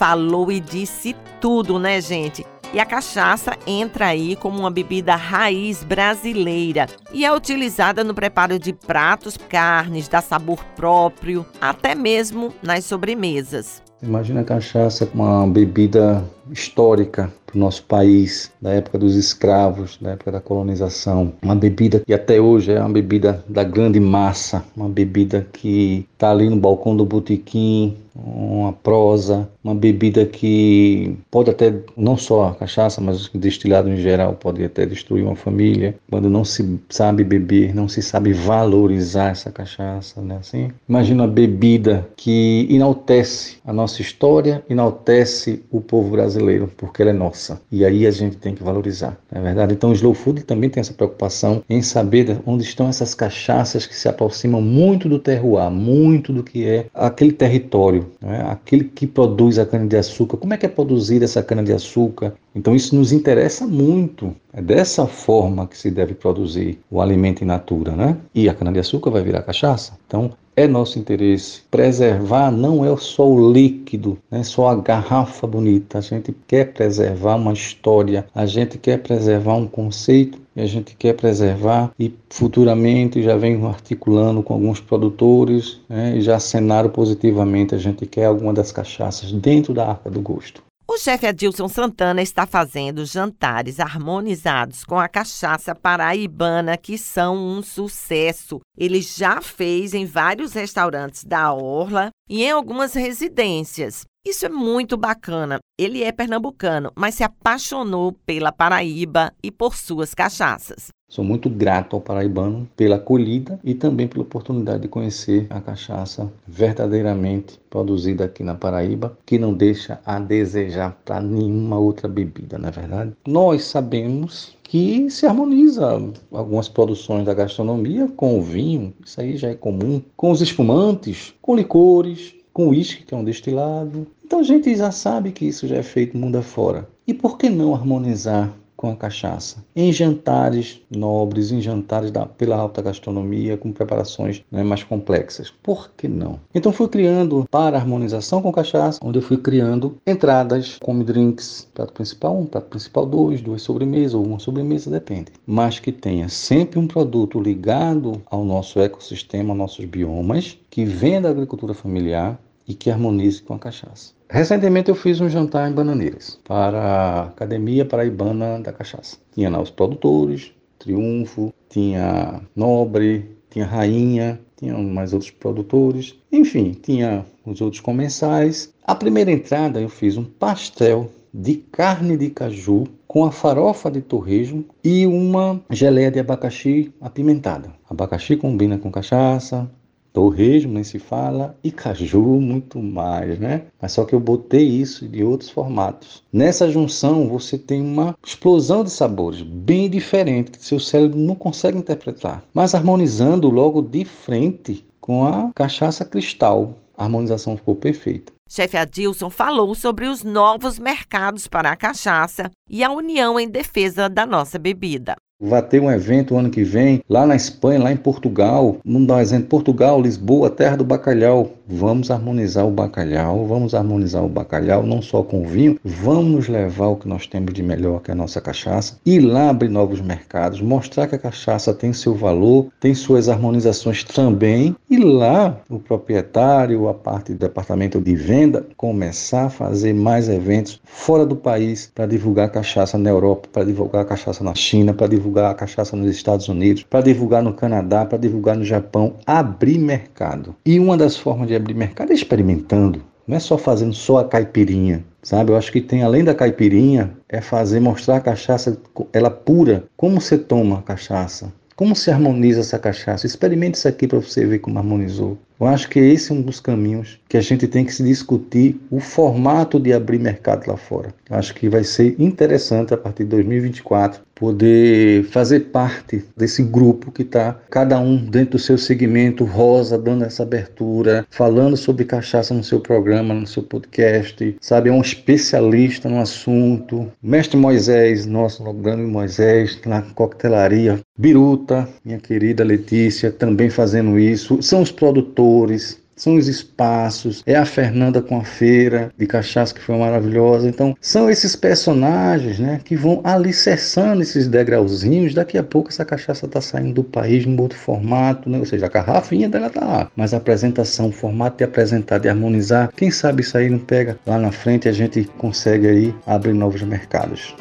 falou 0.00 0.50
e 0.50 0.60
disse 0.60 1.14
tudo, 1.42 1.78
né, 1.78 2.00
gente? 2.00 2.42
E 2.72 2.78
a 2.78 2.86
cachaça 2.86 3.56
entra 3.66 4.06
aí 4.06 4.36
como 4.36 4.60
uma 4.60 4.70
bebida 4.70 5.16
raiz 5.16 5.82
brasileira 5.82 6.86
e 7.12 7.24
é 7.24 7.34
utilizada 7.34 8.04
no 8.04 8.14
preparo 8.14 8.60
de 8.60 8.72
pratos, 8.72 9.36
carnes, 9.36 10.06
dá 10.06 10.22
sabor 10.22 10.64
próprio, 10.76 11.44
até 11.60 11.96
mesmo 11.96 12.54
nas 12.62 12.84
sobremesas. 12.84 13.82
Imagina 14.00 14.42
a 14.42 14.44
cachaça 14.44 15.08
uma 15.12 15.46
bebida 15.48 16.24
histórica 16.48 17.32
para 17.50 17.56
o 17.56 17.60
nosso 17.60 17.82
país, 17.84 18.50
da 18.60 18.70
época 18.70 18.98
dos 18.98 19.16
escravos, 19.16 19.98
da 20.00 20.12
época 20.12 20.32
da 20.32 20.40
colonização. 20.40 21.32
Uma 21.42 21.54
bebida 21.54 22.00
que 22.06 22.14
até 22.14 22.40
hoje 22.40 22.72
é 22.72 22.80
uma 22.80 22.90
bebida 22.90 23.44
da 23.48 23.64
grande 23.64 23.98
massa, 23.98 24.64
uma 24.76 24.88
bebida 24.88 25.46
que 25.52 26.06
está 26.12 26.30
ali 26.30 26.48
no 26.48 26.56
balcão 26.56 26.96
do 26.96 27.04
botequim, 27.04 27.96
uma 28.14 28.72
prosa, 28.72 29.48
uma 29.62 29.74
bebida 29.74 30.26
que 30.26 31.16
pode 31.30 31.50
até, 31.50 31.74
não 31.96 32.16
só 32.16 32.48
a 32.48 32.54
cachaça, 32.54 33.00
mas 33.00 33.26
o 33.26 33.38
destilado 33.38 33.88
em 33.88 33.96
geral, 33.96 34.34
pode 34.34 34.62
até 34.64 34.84
destruir 34.84 35.24
uma 35.24 35.36
família, 35.36 35.94
quando 36.10 36.28
não 36.28 36.44
se 36.44 36.78
sabe 36.88 37.24
beber, 37.24 37.74
não 37.74 37.88
se 37.88 38.02
sabe 38.02 38.32
valorizar 38.32 39.30
essa 39.30 39.50
cachaça, 39.50 40.20
né? 40.20 40.38
Assim, 40.40 40.70
imagina 40.88 41.22
uma 41.22 41.28
bebida 41.28 42.06
que 42.16 42.66
enaltece 42.70 43.58
a 43.64 43.72
nossa 43.72 44.02
história, 44.02 44.62
enaltece 44.68 45.62
o 45.70 45.80
povo 45.80 46.10
brasileiro, 46.10 46.70
porque 46.76 47.02
ela 47.02 47.10
é 47.10 47.14
nossa. 47.14 47.39
E 47.70 47.84
aí 47.84 48.06
a 48.06 48.10
gente 48.10 48.36
tem 48.36 48.54
que 48.54 48.62
valorizar, 48.62 49.18
não 49.30 49.40
é 49.40 49.44
verdade? 49.44 49.72
Então 49.74 49.90
o 49.90 49.92
Slow 49.92 50.14
Food 50.14 50.44
também 50.44 50.68
tem 50.68 50.80
essa 50.80 50.92
preocupação 50.92 51.62
em 51.68 51.82
saber 51.82 52.38
onde 52.46 52.64
estão 52.64 52.88
essas 52.88 53.14
cachaças 53.14 53.86
que 53.86 53.94
se 53.94 54.08
aproximam 54.08 54.60
muito 54.60 55.08
do 55.08 55.18
terroir, 55.18 55.70
muito 55.70 56.32
do 56.32 56.42
que 56.42 56.66
é 56.66 56.86
aquele 56.94 57.32
território 57.32 58.10
né? 58.20 58.44
aquele 58.48 58.84
que 58.84 59.06
produz 59.06 59.58
a 59.58 59.66
cana-de-açúcar, 59.66 60.36
como 60.36 60.54
é 60.54 60.56
que 60.56 60.66
é 60.66 60.68
produzida 60.68 61.24
essa 61.24 61.42
cana-de-açúcar? 61.42 62.34
Então 62.54 62.74
isso 62.74 62.94
nos 62.94 63.12
interessa 63.12 63.66
muito. 63.66 64.34
É 64.52 64.60
dessa 64.60 65.06
forma 65.06 65.66
que 65.66 65.78
se 65.78 65.90
deve 65.90 66.14
produzir 66.14 66.80
o 66.90 67.00
alimento 67.00 67.42
in 67.42 67.46
natura, 67.46 67.92
né? 67.92 68.16
E 68.34 68.48
a 68.48 68.54
cana-de-açúcar 68.54 69.10
vai 69.10 69.22
virar 69.22 69.42
cachaça. 69.42 69.96
Então 70.06 70.32
é 70.56 70.66
nosso 70.66 70.98
interesse 70.98 71.62
preservar 71.70 72.50
não 72.50 72.84
é 72.84 72.94
só 72.96 73.26
o 73.26 73.52
líquido, 73.52 74.18
não 74.30 74.40
é 74.40 74.42
só 74.42 74.68
a 74.68 74.74
garrafa 74.74 75.46
bonita. 75.46 75.98
A 75.98 76.00
gente 76.00 76.34
quer 76.46 76.72
preservar 76.72 77.36
uma 77.36 77.52
história, 77.52 78.26
a 78.34 78.44
gente 78.44 78.76
quer 78.76 78.98
preservar 78.98 79.54
um 79.54 79.66
conceito 79.66 80.38
e 80.54 80.60
a 80.60 80.66
gente 80.66 80.96
quer 80.96 81.14
preservar 81.14 81.92
e 81.98 82.12
futuramente 82.28 83.22
já 83.22 83.36
vem 83.36 83.64
articulando 83.64 84.42
com 84.42 84.54
alguns 84.54 84.80
produtores 84.80 85.80
né, 85.88 86.16
e 86.16 86.20
já 86.20 86.36
acenaram 86.36 86.90
positivamente 86.90 87.74
a 87.74 87.78
gente 87.78 88.04
quer 88.04 88.24
alguma 88.24 88.52
das 88.52 88.72
cachaças 88.72 89.32
dentro 89.32 89.72
da 89.72 89.86
arca 89.86 90.10
do 90.10 90.20
gosto. 90.20 90.62
O 90.92 90.98
chefe 90.98 91.24
Adilson 91.24 91.68
Santana 91.68 92.20
está 92.20 92.44
fazendo 92.44 93.04
jantares 93.04 93.78
harmonizados 93.78 94.82
com 94.82 94.98
a 94.98 95.06
cachaça 95.06 95.72
paraibana, 95.72 96.76
que 96.76 96.98
são 96.98 97.36
um 97.36 97.62
sucesso. 97.62 98.58
Ele 98.76 99.00
já 99.00 99.40
fez 99.40 99.94
em 99.94 100.04
vários 100.04 100.52
restaurantes 100.52 101.22
da 101.22 101.52
Orla 101.52 102.10
e 102.28 102.42
em 102.42 102.50
algumas 102.50 102.92
residências. 102.92 104.02
Isso 104.26 104.44
é 104.44 104.48
muito 104.48 104.96
bacana. 104.96 105.60
Ele 105.78 106.02
é 106.02 106.10
pernambucano, 106.10 106.90
mas 106.96 107.14
se 107.14 107.22
apaixonou 107.22 108.12
pela 108.26 108.50
Paraíba 108.50 109.32
e 109.44 109.52
por 109.52 109.76
suas 109.76 110.12
cachaças. 110.12 110.88
Sou 111.10 111.24
muito 111.24 111.50
grato 111.50 111.96
ao 111.96 112.00
paraibano 112.00 112.68
pela 112.76 112.94
acolhida 112.94 113.58
e 113.64 113.74
também 113.74 114.06
pela 114.06 114.22
oportunidade 114.22 114.82
de 114.82 114.88
conhecer 114.88 115.48
a 115.50 115.60
cachaça 115.60 116.32
verdadeiramente 116.46 117.58
produzida 117.68 118.26
aqui 118.26 118.44
na 118.44 118.54
Paraíba, 118.54 119.18
que 119.26 119.36
não 119.36 119.52
deixa 119.52 119.98
a 120.06 120.20
desejar 120.20 120.96
para 121.04 121.20
nenhuma 121.20 121.80
outra 121.80 122.06
bebida, 122.06 122.58
não 122.58 122.68
é 122.68 122.70
verdade? 122.70 123.12
Nós 123.26 123.64
sabemos 123.64 124.56
que 124.62 125.10
se 125.10 125.26
harmoniza 125.26 126.00
algumas 126.30 126.68
produções 126.68 127.26
da 127.26 127.34
gastronomia 127.34 128.06
com 128.16 128.38
o 128.38 128.42
vinho, 128.42 128.94
isso 129.04 129.20
aí 129.20 129.36
já 129.36 129.48
é 129.48 129.54
comum, 129.56 130.00
com 130.16 130.30
os 130.30 130.40
espumantes, 130.40 131.34
com 131.42 131.56
licores, 131.56 132.36
com 132.52 132.68
uísque, 132.68 133.04
que 133.04 133.12
é 133.12 133.16
um 133.16 133.24
destilado. 133.24 134.06
Então 134.24 134.38
a 134.38 134.44
gente 134.44 134.76
já 134.76 134.92
sabe 134.92 135.32
que 135.32 135.44
isso 135.44 135.66
já 135.66 135.74
é 135.74 135.82
feito 135.82 136.16
mundo 136.16 136.36
afora. 136.36 136.88
E 137.04 137.12
por 137.12 137.36
que 137.36 137.50
não 137.50 137.74
harmonizar 137.74 138.54
com 138.80 138.90
a 138.90 138.96
cachaça. 138.96 139.62
Em 139.76 139.92
jantares 139.92 140.80
nobres, 140.90 141.52
em 141.52 141.60
jantares 141.60 142.10
da, 142.10 142.24
pela 142.24 142.56
alta 142.56 142.80
gastronomia, 142.80 143.58
com 143.58 143.72
preparações 143.72 144.42
né, 144.50 144.62
mais 144.62 144.82
complexas. 144.82 145.52
Por 145.62 145.90
que 145.94 146.08
não? 146.08 146.40
Então 146.54 146.72
fui 146.72 146.88
criando 146.88 147.46
para 147.50 147.76
harmonização 147.76 148.40
com 148.40 148.50
cachaça, 148.50 148.98
onde 149.02 149.18
eu 149.18 149.22
fui 149.22 149.36
criando 149.36 149.98
entradas, 150.06 150.78
come 150.80 151.04
drinks, 151.04 151.68
prato 151.74 151.92
principal 151.92 152.38
um, 152.38 152.46
prato 152.46 152.68
principal 152.70 153.04
dois, 153.04 153.42
duas 153.42 153.60
sobremesas 153.60 154.14
ou 154.14 154.24
uma 154.24 154.38
sobremesa, 154.38 154.90
depende. 154.90 155.30
Mas 155.46 155.78
que 155.78 155.92
tenha 155.92 156.30
sempre 156.30 156.78
um 156.78 156.86
produto 156.86 157.38
ligado 157.38 158.22
ao 158.30 158.46
nosso 158.46 158.80
ecossistema, 158.80 159.50
aos 159.50 159.58
nossos 159.58 159.84
biomas, 159.84 160.56
que 160.70 160.86
venha 160.86 161.20
da 161.20 161.28
agricultura 161.28 161.74
familiar 161.74 162.40
e 162.66 162.74
que 162.74 162.90
harmonize 162.90 163.42
com 163.42 163.54
a 163.54 163.58
cachaça. 163.58 164.12
Recentemente 164.28 164.88
eu 164.88 164.94
fiz 164.94 165.20
um 165.20 165.28
jantar 165.28 165.68
em 165.68 165.74
Bananeiras 165.74 166.38
para 166.44 166.80
a 166.80 167.22
Academia 167.24 167.84
Paraibana 167.84 168.60
da 168.60 168.72
Cachaça. 168.72 169.16
Tinha 169.32 169.50
lá 169.50 169.60
os 169.60 169.70
produtores, 169.70 170.52
Triunfo, 170.78 171.52
tinha 171.68 172.40
Nobre, 172.54 173.36
tinha 173.50 173.66
Rainha, 173.66 174.40
tinha 174.56 174.78
mais 174.78 175.12
outros 175.12 175.30
produtores, 175.30 176.14
enfim, 176.30 176.72
tinha 176.80 177.24
os 177.44 177.60
outros 177.60 177.80
comensais. 177.80 178.72
A 178.84 178.94
primeira 178.94 179.32
entrada 179.32 179.80
eu 179.80 179.88
fiz 179.88 180.16
um 180.16 180.24
pastel 180.24 181.10
de 181.32 181.56
carne 181.56 182.16
de 182.16 182.30
caju 182.30 182.84
com 183.06 183.24
a 183.24 183.32
farofa 183.32 183.90
de 183.90 184.00
torresmo 184.00 184.64
e 184.84 185.06
uma 185.06 185.60
geleia 185.70 186.10
de 186.10 186.20
abacaxi 186.20 186.92
apimentada. 187.00 187.72
Abacaxi 187.88 188.36
combina 188.36 188.78
com 188.78 188.90
cachaça, 188.90 189.68
torresmo 190.12 190.74
nem 190.74 190.84
se 190.84 190.98
fala 190.98 191.56
e 191.62 191.70
caju 191.70 192.20
muito 192.20 192.78
mais, 192.80 193.38
né? 193.38 193.62
Mas 193.80 193.92
só 193.92 194.04
que 194.04 194.14
eu 194.14 194.20
botei 194.20 194.66
isso 194.66 195.08
de 195.08 195.22
outros 195.22 195.50
formatos. 195.50 196.22
Nessa 196.32 196.70
junção 196.70 197.28
você 197.28 197.56
tem 197.56 197.80
uma 197.80 198.16
explosão 198.24 198.84
de 198.84 198.90
sabores 198.90 199.42
bem 199.42 199.88
diferente 199.88 200.52
que 200.52 200.64
seu 200.64 200.80
cérebro 200.80 201.18
não 201.18 201.34
consegue 201.34 201.78
interpretar, 201.78 202.42
mas 202.52 202.74
harmonizando 202.74 203.50
logo 203.50 203.82
de 203.82 204.04
frente 204.04 204.84
com 205.00 205.24
a 205.24 205.50
cachaça 205.54 206.04
cristal. 206.04 206.74
A 206.96 207.04
harmonização 207.04 207.56
ficou 207.56 207.74
perfeita. 207.74 208.30
Chefe 208.46 208.76
Adilson 208.76 209.30
falou 209.30 209.74
sobre 209.74 210.06
os 210.06 210.22
novos 210.22 210.78
mercados 210.78 211.46
para 211.46 211.70
a 211.70 211.76
cachaça 211.76 212.50
e 212.68 212.82
a 212.82 212.90
união 212.90 213.38
em 213.38 213.48
defesa 213.48 214.08
da 214.08 214.26
nossa 214.26 214.58
bebida. 214.58 215.16
Vai 215.42 215.62
ter 215.62 215.80
um 215.80 215.90
evento 215.90 216.36
ano 216.36 216.50
que 216.50 216.62
vem 216.62 217.00
lá 217.08 217.26
na 217.26 217.34
Espanha, 217.34 217.82
lá 217.82 217.90
em 217.90 217.96
Portugal. 217.96 218.76
Vamos 218.84 219.08
dar 219.08 219.16
um 219.16 219.20
exemplo: 219.20 219.48
Portugal, 219.48 219.98
Lisboa, 219.98 220.50
terra 220.50 220.76
do 220.76 220.84
bacalhau. 220.84 221.52
Vamos 221.72 222.10
harmonizar 222.10 222.66
o 222.66 222.70
bacalhau, 222.70 223.46
vamos 223.46 223.76
harmonizar 223.76 224.24
o 224.24 224.28
bacalhau 224.28 224.82
não 224.82 225.00
só 225.00 225.22
com 225.22 225.42
o 225.42 225.46
vinho, 225.46 225.78
vamos 225.84 226.48
levar 226.48 226.88
o 226.88 226.96
que 226.96 227.06
nós 227.06 227.28
temos 227.28 227.54
de 227.54 227.62
melhor, 227.62 228.02
que 228.02 228.10
é 228.10 228.12
a 228.12 228.16
nossa 228.16 228.40
cachaça, 228.40 228.98
e 229.06 229.20
lá 229.20 229.50
abrir 229.50 229.68
novos 229.68 230.00
mercados, 230.00 230.60
mostrar 230.60 231.06
que 231.06 231.14
a 231.14 231.18
cachaça 231.18 231.72
tem 231.72 231.92
seu 231.92 232.12
valor, 232.12 232.66
tem 232.80 232.92
suas 232.92 233.28
harmonizações 233.28 234.02
também, 234.02 234.74
e 234.90 234.98
lá 234.98 235.60
o 235.70 235.78
proprietário, 235.78 236.88
a 236.88 236.94
parte 236.94 237.32
do 237.32 237.38
departamento 237.38 238.00
de 238.00 238.16
venda, 238.16 238.66
começar 238.76 239.44
a 239.44 239.50
fazer 239.50 239.94
mais 239.94 240.28
eventos 240.28 240.80
fora 240.82 241.24
do 241.24 241.36
país 241.36 241.88
para 241.94 242.06
divulgar 242.06 242.46
a 242.46 242.50
cachaça 242.50 242.98
na 242.98 243.10
Europa, 243.10 243.48
para 243.52 243.64
divulgar 243.64 244.02
a 244.02 244.06
cachaça 244.06 244.42
na 244.42 244.56
China, 244.56 244.92
para 244.92 245.06
divulgar 245.30 245.50
a 245.50 245.54
cachaça 245.54 245.96
nos 245.96 246.10
Estados 246.10 246.48
Unidos, 246.48 246.82
para 246.82 247.00
divulgar 247.00 247.42
no 247.42 247.52
Canadá, 247.52 248.04
para 248.04 248.18
divulgar 248.18 248.56
no 248.56 248.64
Japão, 248.64 249.14
abrir 249.24 249.78
mercado. 249.78 250.56
E 250.66 250.78
uma 250.78 250.96
das 250.96 251.16
formas 251.16 251.46
de 251.46 251.54
abrir 251.54 251.74
mercado 251.74 252.10
é 252.10 252.14
experimentando. 252.14 253.02
Não 253.26 253.36
é 253.36 253.40
só 253.40 253.56
fazendo 253.56 253.94
só 253.94 254.18
a 254.18 254.24
caipirinha, 254.24 255.04
sabe? 255.22 255.52
Eu 255.52 255.56
acho 255.56 255.70
que 255.70 255.80
tem 255.80 256.02
além 256.02 256.24
da 256.24 256.34
caipirinha 256.34 257.12
é 257.28 257.40
fazer 257.40 257.78
mostrar 257.78 258.16
a 258.16 258.20
cachaça 258.20 258.76
ela 259.12 259.30
pura, 259.30 259.84
como 259.96 260.20
você 260.20 260.36
toma 260.36 260.80
a 260.80 260.82
cachaça, 260.82 261.52
como 261.76 261.94
se 261.94 262.10
harmoniza 262.10 262.60
essa 262.60 262.78
cachaça. 262.78 263.26
Experimente 263.26 263.78
isso 263.78 263.86
aqui 263.86 264.08
para 264.08 264.18
você 264.18 264.44
ver 264.44 264.58
como 264.58 264.78
harmonizou. 264.78 265.38
Eu 265.60 265.66
acho 265.66 265.88
que 265.88 266.00
esse 266.00 266.32
é 266.32 266.34
um 266.34 266.42
dos 266.42 266.58
caminhos 266.58 267.20
que 267.28 267.36
a 267.36 267.40
gente 267.40 267.68
tem 267.68 267.84
que 267.84 267.94
se 267.94 268.02
discutir 268.02 268.80
o 268.90 268.98
formato 268.98 269.78
de 269.78 269.92
abrir 269.92 270.18
mercado 270.18 270.66
lá 270.66 270.76
fora. 270.76 271.14
Eu 271.28 271.36
acho 271.36 271.54
que 271.54 271.68
vai 271.68 271.84
ser 271.84 272.16
interessante 272.18 272.92
a 272.92 272.96
partir 272.96 273.24
de 273.24 273.30
2024 273.30 274.22
poder 274.40 275.24
fazer 275.24 275.60
parte 275.66 276.24
desse 276.34 276.62
grupo 276.62 277.12
que 277.12 277.20
está, 277.20 277.60
cada 277.68 278.00
um 278.00 278.16
dentro 278.16 278.52
do 278.52 278.58
seu 278.58 278.78
segmento, 278.78 279.44
Rosa 279.44 279.98
dando 279.98 280.24
essa 280.24 280.44
abertura, 280.44 281.26
falando 281.30 281.76
sobre 281.76 282.06
cachaça 282.06 282.54
no 282.54 282.64
seu 282.64 282.80
programa, 282.80 283.34
no 283.34 283.46
seu 283.46 283.62
podcast, 283.62 284.56
sabe? 284.58 284.88
É 284.88 284.92
um 284.92 285.02
especialista 285.02 286.08
no 286.08 286.18
assunto. 286.18 287.12
Mestre 287.22 287.58
Moisés, 287.58 288.24
nosso 288.24 288.64
grande 288.72 289.02
Moisés, 289.02 289.78
na 289.84 290.00
coquetelaria. 290.00 290.98
Biruta, 291.18 291.86
minha 292.02 292.18
querida 292.18 292.64
Letícia, 292.64 293.30
também 293.30 293.68
fazendo 293.68 294.18
isso. 294.18 294.62
São 294.62 294.80
os 294.80 294.90
produtores, 294.90 295.99
são 296.20 296.36
os 296.36 296.48
espaços, 296.48 297.42
é 297.46 297.56
a 297.56 297.64
Fernanda 297.64 298.20
com 298.20 298.38
a 298.38 298.44
feira 298.44 299.10
de 299.16 299.26
cachaça 299.26 299.72
que 299.72 299.80
foi 299.80 299.96
maravilhosa. 299.96 300.68
Então, 300.68 300.94
são 301.00 301.30
esses 301.30 301.56
personagens, 301.56 302.58
né, 302.58 302.78
que 302.84 302.94
vão 302.94 303.22
alicerçando 303.24 304.20
esses 304.20 304.46
degrauzinhos. 304.46 305.32
Daqui 305.32 305.56
a 305.56 305.62
pouco 305.62 305.88
essa 305.88 306.04
cachaça 306.04 306.44
está 306.44 306.60
saindo 306.60 306.92
do 306.92 307.04
país 307.04 307.46
em 307.46 307.58
outro 307.58 307.78
formato, 307.78 308.50
né? 308.50 308.58
Ou 308.58 308.66
seja, 308.66 308.84
a 308.84 308.88
garrafinha 308.90 309.48
dela 309.48 309.70
tá 309.70 309.82
lá, 309.82 310.10
mas 310.14 310.34
a 310.34 310.36
apresentação, 310.36 311.08
o 311.08 311.12
formato 311.12 311.56
de 311.56 311.64
apresentar, 311.64 312.18
de 312.18 312.28
harmonizar, 312.28 312.90
quem 312.94 313.10
sabe 313.10 313.40
isso 313.40 313.56
aí 313.56 313.70
não 313.70 313.78
pega 313.78 314.18
lá 314.26 314.38
na 314.38 314.52
frente 314.52 314.84
e 314.84 314.88
a 314.90 314.92
gente 314.92 315.24
consegue 315.38 315.88
aí 315.88 316.14
abrir 316.26 316.52
novos 316.52 316.82
mercados. 316.82 317.54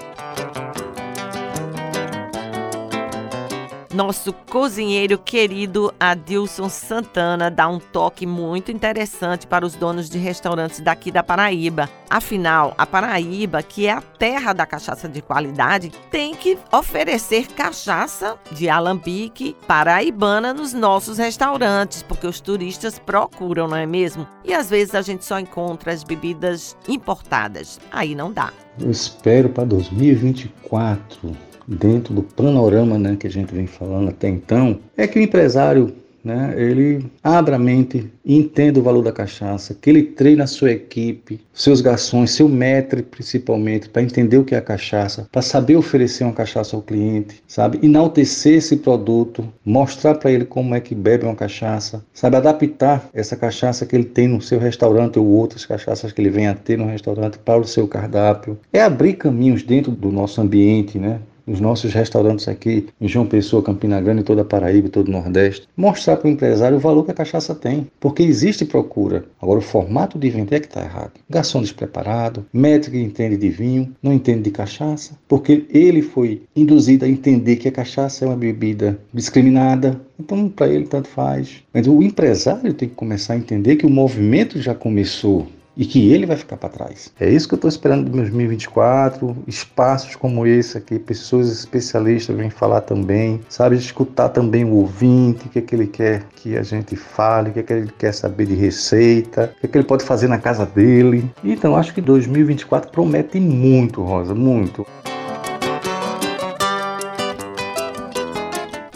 Nosso 3.99 4.31
cozinheiro 4.31 5.17
querido 5.17 5.93
Adilson 5.99 6.69
Santana 6.69 7.51
dá 7.51 7.67
um 7.67 7.79
toque 7.79 8.25
muito 8.25 8.71
interessante 8.71 9.45
para 9.45 9.65
os 9.65 9.75
donos 9.75 10.09
de 10.09 10.17
restaurantes 10.17 10.79
daqui 10.79 11.11
da 11.11 11.21
Paraíba. 11.21 11.89
Afinal, 12.09 12.73
a 12.77 12.85
Paraíba, 12.85 13.61
que 13.61 13.87
é 13.87 13.91
a 13.91 13.99
terra 13.99 14.53
da 14.53 14.65
cachaça 14.65 15.09
de 15.09 15.21
qualidade, 15.21 15.91
tem 16.09 16.33
que 16.33 16.57
oferecer 16.71 17.47
cachaça 17.47 18.37
de 18.53 18.69
alambique 18.69 19.53
paraibana 19.67 20.53
nos 20.53 20.71
nossos 20.71 21.17
restaurantes, 21.17 22.01
porque 22.01 22.25
os 22.25 22.39
turistas 22.39 22.97
procuram, 22.97 23.67
não 23.67 23.75
é 23.75 23.85
mesmo? 23.85 24.25
E 24.45 24.53
às 24.53 24.69
vezes 24.69 24.95
a 24.95 25.01
gente 25.01 25.25
só 25.25 25.37
encontra 25.37 25.91
as 25.91 26.05
bebidas 26.05 26.77
importadas. 26.87 27.81
Aí 27.91 28.15
não 28.15 28.31
dá. 28.31 28.53
Eu 28.79 28.89
espero 28.89 29.49
para 29.49 29.65
2024 29.65 31.48
dentro 31.69 32.13
do 32.13 32.23
panorama 32.23 32.97
né, 32.97 33.15
que 33.19 33.27
a 33.27 33.31
gente 33.31 33.53
vem 33.53 33.67
falando 33.67 34.09
até 34.09 34.27
então, 34.27 34.79
é 34.97 35.05
que 35.07 35.19
o 35.19 35.21
empresário 35.21 35.93
né, 36.23 36.53
ele 36.57 37.05
abra 37.23 37.55
a 37.55 37.59
mente 37.59 38.09
entenda 38.25 38.79
o 38.79 38.83
valor 38.83 39.03
da 39.03 39.11
cachaça, 39.11 39.73
que 39.73 39.89
ele 39.89 40.03
treine 40.03 40.41
a 40.41 40.47
sua 40.47 40.71
equipe, 40.71 41.39
seus 41.53 41.81
garçons, 41.81 42.31
seu 42.31 42.47
maître 42.47 43.01
principalmente, 43.01 43.89
para 43.89 44.01
entender 44.01 44.37
o 44.37 44.43
que 44.43 44.53
é 44.53 44.57
a 44.57 44.61
cachaça, 44.61 45.27
para 45.31 45.41
saber 45.41 45.75
oferecer 45.75 46.23
uma 46.23 46.33
cachaça 46.33 46.75
ao 46.75 46.81
cliente, 46.81 47.41
sabe? 47.47 47.79
Enaltecer 47.81 48.57
esse 48.57 48.77
produto, 48.77 49.47
mostrar 49.65 50.15
para 50.15 50.31
ele 50.31 50.45
como 50.45 50.75
é 50.75 50.79
que 50.79 50.93
bebe 50.93 51.25
uma 51.25 51.35
cachaça, 51.35 52.03
sabe? 52.13 52.35
Adaptar 52.35 53.09
essa 53.13 53.35
cachaça 53.35 53.85
que 53.85 53.95
ele 53.95 54.05
tem 54.05 54.27
no 54.27 54.41
seu 54.41 54.59
restaurante 54.59 55.17
ou 55.17 55.25
outras 55.25 55.65
cachaças 55.65 56.11
que 56.11 56.21
ele 56.21 56.29
venha 56.29 56.51
a 56.51 56.55
ter 56.55 56.77
no 56.77 56.85
restaurante 56.85 57.39
para 57.39 57.59
o 57.59 57.67
seu 57.67 57.87
cardápio. 57.87 58.59
É 58.71 58.81
abrir 58.81 59.13
caminhos 59.13 59.63
dentro 59.63 59.91
do 59.91 60.11
nosso 60.11 60.41
ambiente, 60.41 60.99
né? 60.99 61.19
Nos 61.49 61.59
nossos 61.59 61.91
restaurantes 61.93 62.47
aqui 62.47 62.87
em 63.01 63.07
João 63.07 63.25
Pessoa, 63.25 63.63
Campina 63.63 63.99
Grande, 63.99 64.23
toda 64.23 64.43
a 64.43 64.45
Paraíba, 64.45 64.87
todo 64.87 65.07
o 65.07 65.11
Nordeste, 65.11 65.67
mostrar 65.75 66.17
para 66.17 66.27
o 66.27 66.31
empresário 66.31 66.77
o 66.77 66.79
valor 66.79 67.03
que 67.03 67.11
a 67.11 67.15
cachaça 67.15 67.55
tem, 67.55 67.87
porque 67.99 68.21
existe 68.21 68.63
procura. 68.63 69.25
Agora, 69.41 69.57
o 69.57 69.63
formato 69.63 70.19
de 70.19 70.29
vender 70.29 70.57
é 70.57 70.59
que 70.59 70.67
está 70.67 70.81
errado. 70.81 71.13
Garçom 71.27 71.61
despreparado, 71.61 72.45
médico 72.53 72.91
que 72.91 73.01
entende 73.01 73.35
de 73.35 73.49
vinho, 73.49 73.91
não 74.03 74.13
entende 74.13 74.43
de 74.43 74.51
cachaça, 74.51 75.17
porque 75.27 75.65
ele 75.69 76.03
foi 76.03 76.43
induzido 76.55 77.03
a 77.05 77.09
entender 77.09 77.55
que 77.55 77.67
a 77.67 77.71
cachaça 77.71 78.25
é 78.25 78.27
uma 78.27 78.37
bebida 78.37 78.99
discriminada, 79.11 79.99
então, 80.19 80.49
para 80.49 80.67
ele, 80.67 80.85
tanto 80.85 81.07
faz. 81.07 81.63
Mas 81.73 81.87
o 81.87 82.03
empresário 82.03 82.73
tem 82.73 82.89
que 82.89 82.95
começar 82.95 83.33
a 83.33 83.37
entender 83.37 83.77
que 83.77 83.85
o 83.85 83.89
movimento 83.89 84.61
já 84.61 84.75
começou 84.75 85.47
e 85.79 85.85
que 85.85 86.11
ele 86.11 86.25
vai 86.25 86.35
ficar 86.35 86.57
para 86.57 86.67
trás. 86.67 87.09
É 87.17 87.29
isso 87.29 87.47
que 87.47 87.53
eu 87.53 87.55
estou 87.55 87.69
esperando 87.69 88.03
de 88.03 88.11
2024, 88.11 89.33
espaços 89.47 90.13
como 90.13 90.45
esse 90.45 90.77
aqui, 90.77 90.99
pessoas 90.99 91.49
especialistas 91.49 92.35
vêm 92.35 92.49
falar 92.49 92.81
também, 92.81 93.39
sabe, 93.47 93.77
escutar 93.77 94.27
também 94.27 94.65
o 94.65 94.73
ouvinte, 94.73 95.47
o 95.47 95.49
que 95.49 95.59
é 95.59 95.61
que 95.61 95.73
ele 95.73 95.87
quer 95.87 96.25
que 96.35 96.57
a 96.57 96.63
gente 96.63 96.97
fale, 96.97 97.51
o 97.51 97.53
que 97.53 97.59
é 97.61 97.63
que 97.63 97.71
ele 97.71 97.91
quer 97.97 98.13
saber 98.13 98.47
de 98.47 98.55
receita, 98.55 99.53
o 99.55 99.59
que 99.61 99.67
é 99.67 99.69
que 99.69 99.77
ele 99.77 99.87
pode 99.87 100.03
fazer 100.03 100.27
na 100.27 100.37
casa 100.37 100.65
dele. 100.65 101.31
Então, 101.41 101.77
acho 101.77 101.93
que 101.93 102.01
2024 102.01 102.91
promete 102.91 103.39
muito, 103.39 104.03
Rosa, 104.03 104.35
muito. 104.35 104.85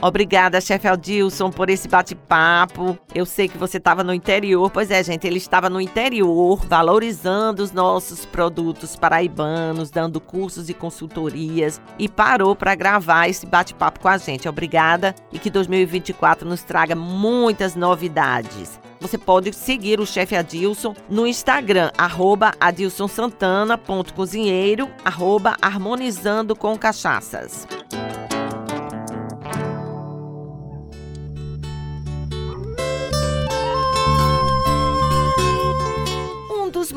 Obrigada, 0.03 0.60
chefe 0.60 0.86
Aldilson, 0.86 1.50
por 1.50 1.69
esse 1.69 1.88
bate-papo. 1.88 3.00
Eu 3.15 3.25
sei 3.25 3.48
que 3.48 3.57
você 3.57 3.77
estava 3.77 4.03
no 4.03 4.13
interior. 4.13 4.69
Pois 4.69 4.91
é, 4.91 5.01
gente, 5.01 5.25
ele 5.25 5.38
estava 5.38 5.69
no 5.69 5.79
interior, 5.79 6.60
valorizando 6.67 7.63
os 7.63 7.72
nossos 7.72 8.25
produtos 8.25 8.98
paraibanos, 8.98 9.89
dando 9.89 10.19
cursos 10.19 10.67
e 10.67 10.74
consultorias 10.74 11.79
e 11.98 12.10
parou 12.10 12.53
para 12.53 12.75
gravar 12.75 13.29
esse 13.29 13.45
bate-papo 13.45 14.01
com 14.01 14.10
a 14.10 14.17
gente. 14.17 14.50
Obrigada 14.50 15.15
e 15.31 15.39
que 15.39 15.50
2024 15.50 16.50
nos 16.50 16.63
traga 16.63 16.95
muitas 16.95 17.74
novidades. 17.74 18.77
Você 19.00 19.17
pode 19.17 19.53
seguir 19.53 20.01
o 20.01 20.05
chefe 20.05 20.36
Adilson 20.36 20.93
no 21.10 21.25
Instagram, 21.25 21.91
arroba 21.98 22.51
adilsonsantana.cozinheiro, 22.60 24.89
arroba 25.05 25.55
harmonizando 25.62 26.57
com 26.57 26.77
cachaças. 26.77 27.65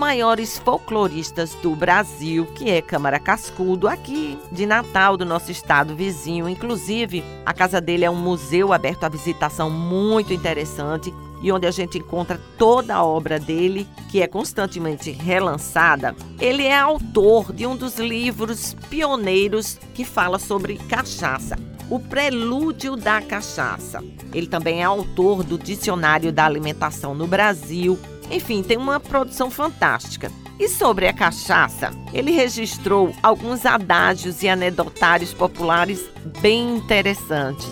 Maiores 0.07 0.57
folcloristas 0.57 1.55
do 1.55 1.75
Brasil, 1.75 2.47
que 2.55 2.71
é 2.71 2.81
Câmara 2.81 3.19
Cascudo, 3.19 3.89
aqui 3.89 4.39
de 4.53 4.65
Natal, 4.65 5.17
do 5.17 5.27
nosso 5.27 5.51
estado 5.51 5.97
vizinho. 5.97 6.49
Inclusive, 6.49 7.25
a 7.45 7.53
casa 7.53 7.81
dele 7.81 8.05
é 8.05 8.11
um 8.11 8.15
museu 8.15 8.73
aberto 8.73 9.03
à 9.03 9.09
visitação 9.09 9.69
muito 9.69 10.33
interessante 10.33 11.13
e 11.43 11.51
onde 11.51 11.67
a 11.67 11.73
gente 11.73 11.99
encontra 11.99 12.41
toda 12.57 12.95
a 12.95 13.05
obra 13.05 13.41
dele, 13.41 13.85
que 14.09 14.23
é 14.23 14.29
constantemente 14.29 15.11
relançada. 15.11 16.15
Ele 16.41 16.63
é 16.63 16.79
autor 16.79 17.53
de 17.53 17.67
um 17.67 17.75
dos 17.75 17.99
livros 17.99 18.77
pioneiros 18.89 19.77
que 19.93 20.05
fala 20.05 20.39
sobre 20.39 20.77
cachaça. 20.89 21.59
O 21.91 21.99
Prelúdio 21.99 22.95
da 22.95 23.21
Cachaça. 23.21 24.05
Ele 24.33 24.47
também 24.47 24.83
é 24.83 24.85
autor 24.85 25.43
do 25.43 25.59
Dicionário 25.59 26.33
da 26.33 26.45
Alimentação 26.45 27.13
no 27.13 27.27
Brasil, 27.27 27.99
enfim, 28.31 28.63
tem 28.63 28.77
uma 28.77 28.99
produção 28.99 29.51
fantástica. 29.51 30.31
E 30.59 30.69
sobre 30.69 31.07
a 31.07 31.13
cachaça, 31.13 31.91
ele 32.15 32.33
registrou 32.33 33.15
alguns 33.23 33.67
adágios 33.67 34.43
e 34.43 34.49
anedotários 34.49 35.35
populares 35.35 36.03
bem 36.41 36.77
interessantes. 36.77 37.69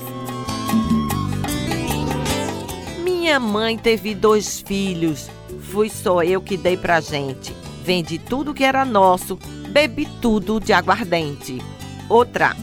Minha 3.03 3.41
mãe 3.41 3.79
teve 3.79 4.15
dois 4.15 4.61
filhos, 4.61 5.31
fui 5.71 5.89
só 5.89 6.23
eu 6.23 6.43
que 6.43 6.59
dei 6.59 6.77
pra 6.77 7.01
gente. 7.01 7.55
Vendi 7.83 8.19
tudo 8.19 8.55
que 8.55 8.65
era 8.65 8.85
nosso, 8.85 9.39
bebi 9.71 10.07
tudo 10.21 10.61
de 10.61 10.75
aguardente. 10.75 11.63
Outra, 12.09 12.55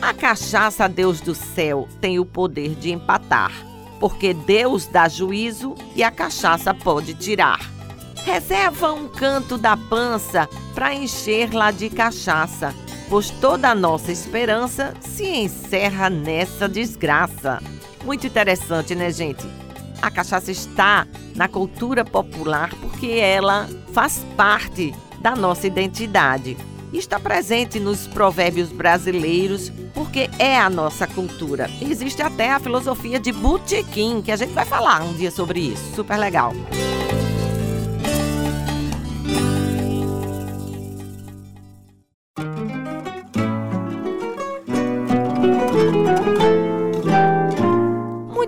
a 0.00 0.14
cachaça, 0.14 0.88
Deus 0.88 1.20
do 1.20 1.34
céu, 1.34 1.88
tem 2.00 2.20
o 2.20 2.24
poder 2.24 2.76
de 2.76 2.92
empatar 2.92 3.75
porque 3.98 4.34
Deus 4.34 4.86
dá 4.86 5.08
juízo 5.08 5.74
e 5.94 6.02
a 6.02 6.10
cachaça 6.10 6.74
pode 6.74 7.14
tirar. 7.14 7.60
Reserva 8.24 8.92
um 8.92 9.08
canto 9.08 9.56
da 9.56 9.76
pança 9.76 10.48
para 10.74 10.94
encher-la 10.94 11.70
de 11.70 11.88
cachaça, 11.88 12.74
pois 13.08 13.30
toda 13.30 13.70
a 13.70 13.74
nossa 13.74 14.10
esperança 14.10 14.94
se 15.00 15.24
encerra 15.24 16.10
nessa 16.10 16.68
desgraça. 16.68 17.62
Muito 18.04 18.26
interessante, 18.26 18.94
né, 18.94 19.10
gente? 19.10 19.46
A 20.02 20.10
cachaça 20.10 20.50
está 20.50 21.06
na 21.34 21.48
cultura 21.48 22.04
popular 22.04 22.70
porque 22.80 23.06
ela 23.12 23.68
faz 23.92 24.24
parte 24.36 24.94
da 25.20 25.34
nossa 25.34 25.66
identidade 25.66 26.56
está 26.92 27.18
presente 27.18 27.78
nos 27.78 28.06
provérbios 28.06 28.70
brasileiros 28.70 29.70
porque 29.94 30.28
é 30.38 30.58
a 30.58 30.68
nossa 30.68 31.06
cultura. 31.06 31.70
Existe 31.80 32.22
até 32.22 32.50
a 32.50 32.60
filosofia 32.60 33.18
de 33.18 33.32
botequim, 33.32 34.22
que 34.22 34.30
a 34.30 34.36
gente 34.36 34.52
vai 34.52 34.64
falar 34.64 35.02
um 35.02 35.14
dia 35.14 35.30
sobre 35.30 35.60
isso. 35.60 35.94
Super 35.94 36.18
legal. 36.18 36.52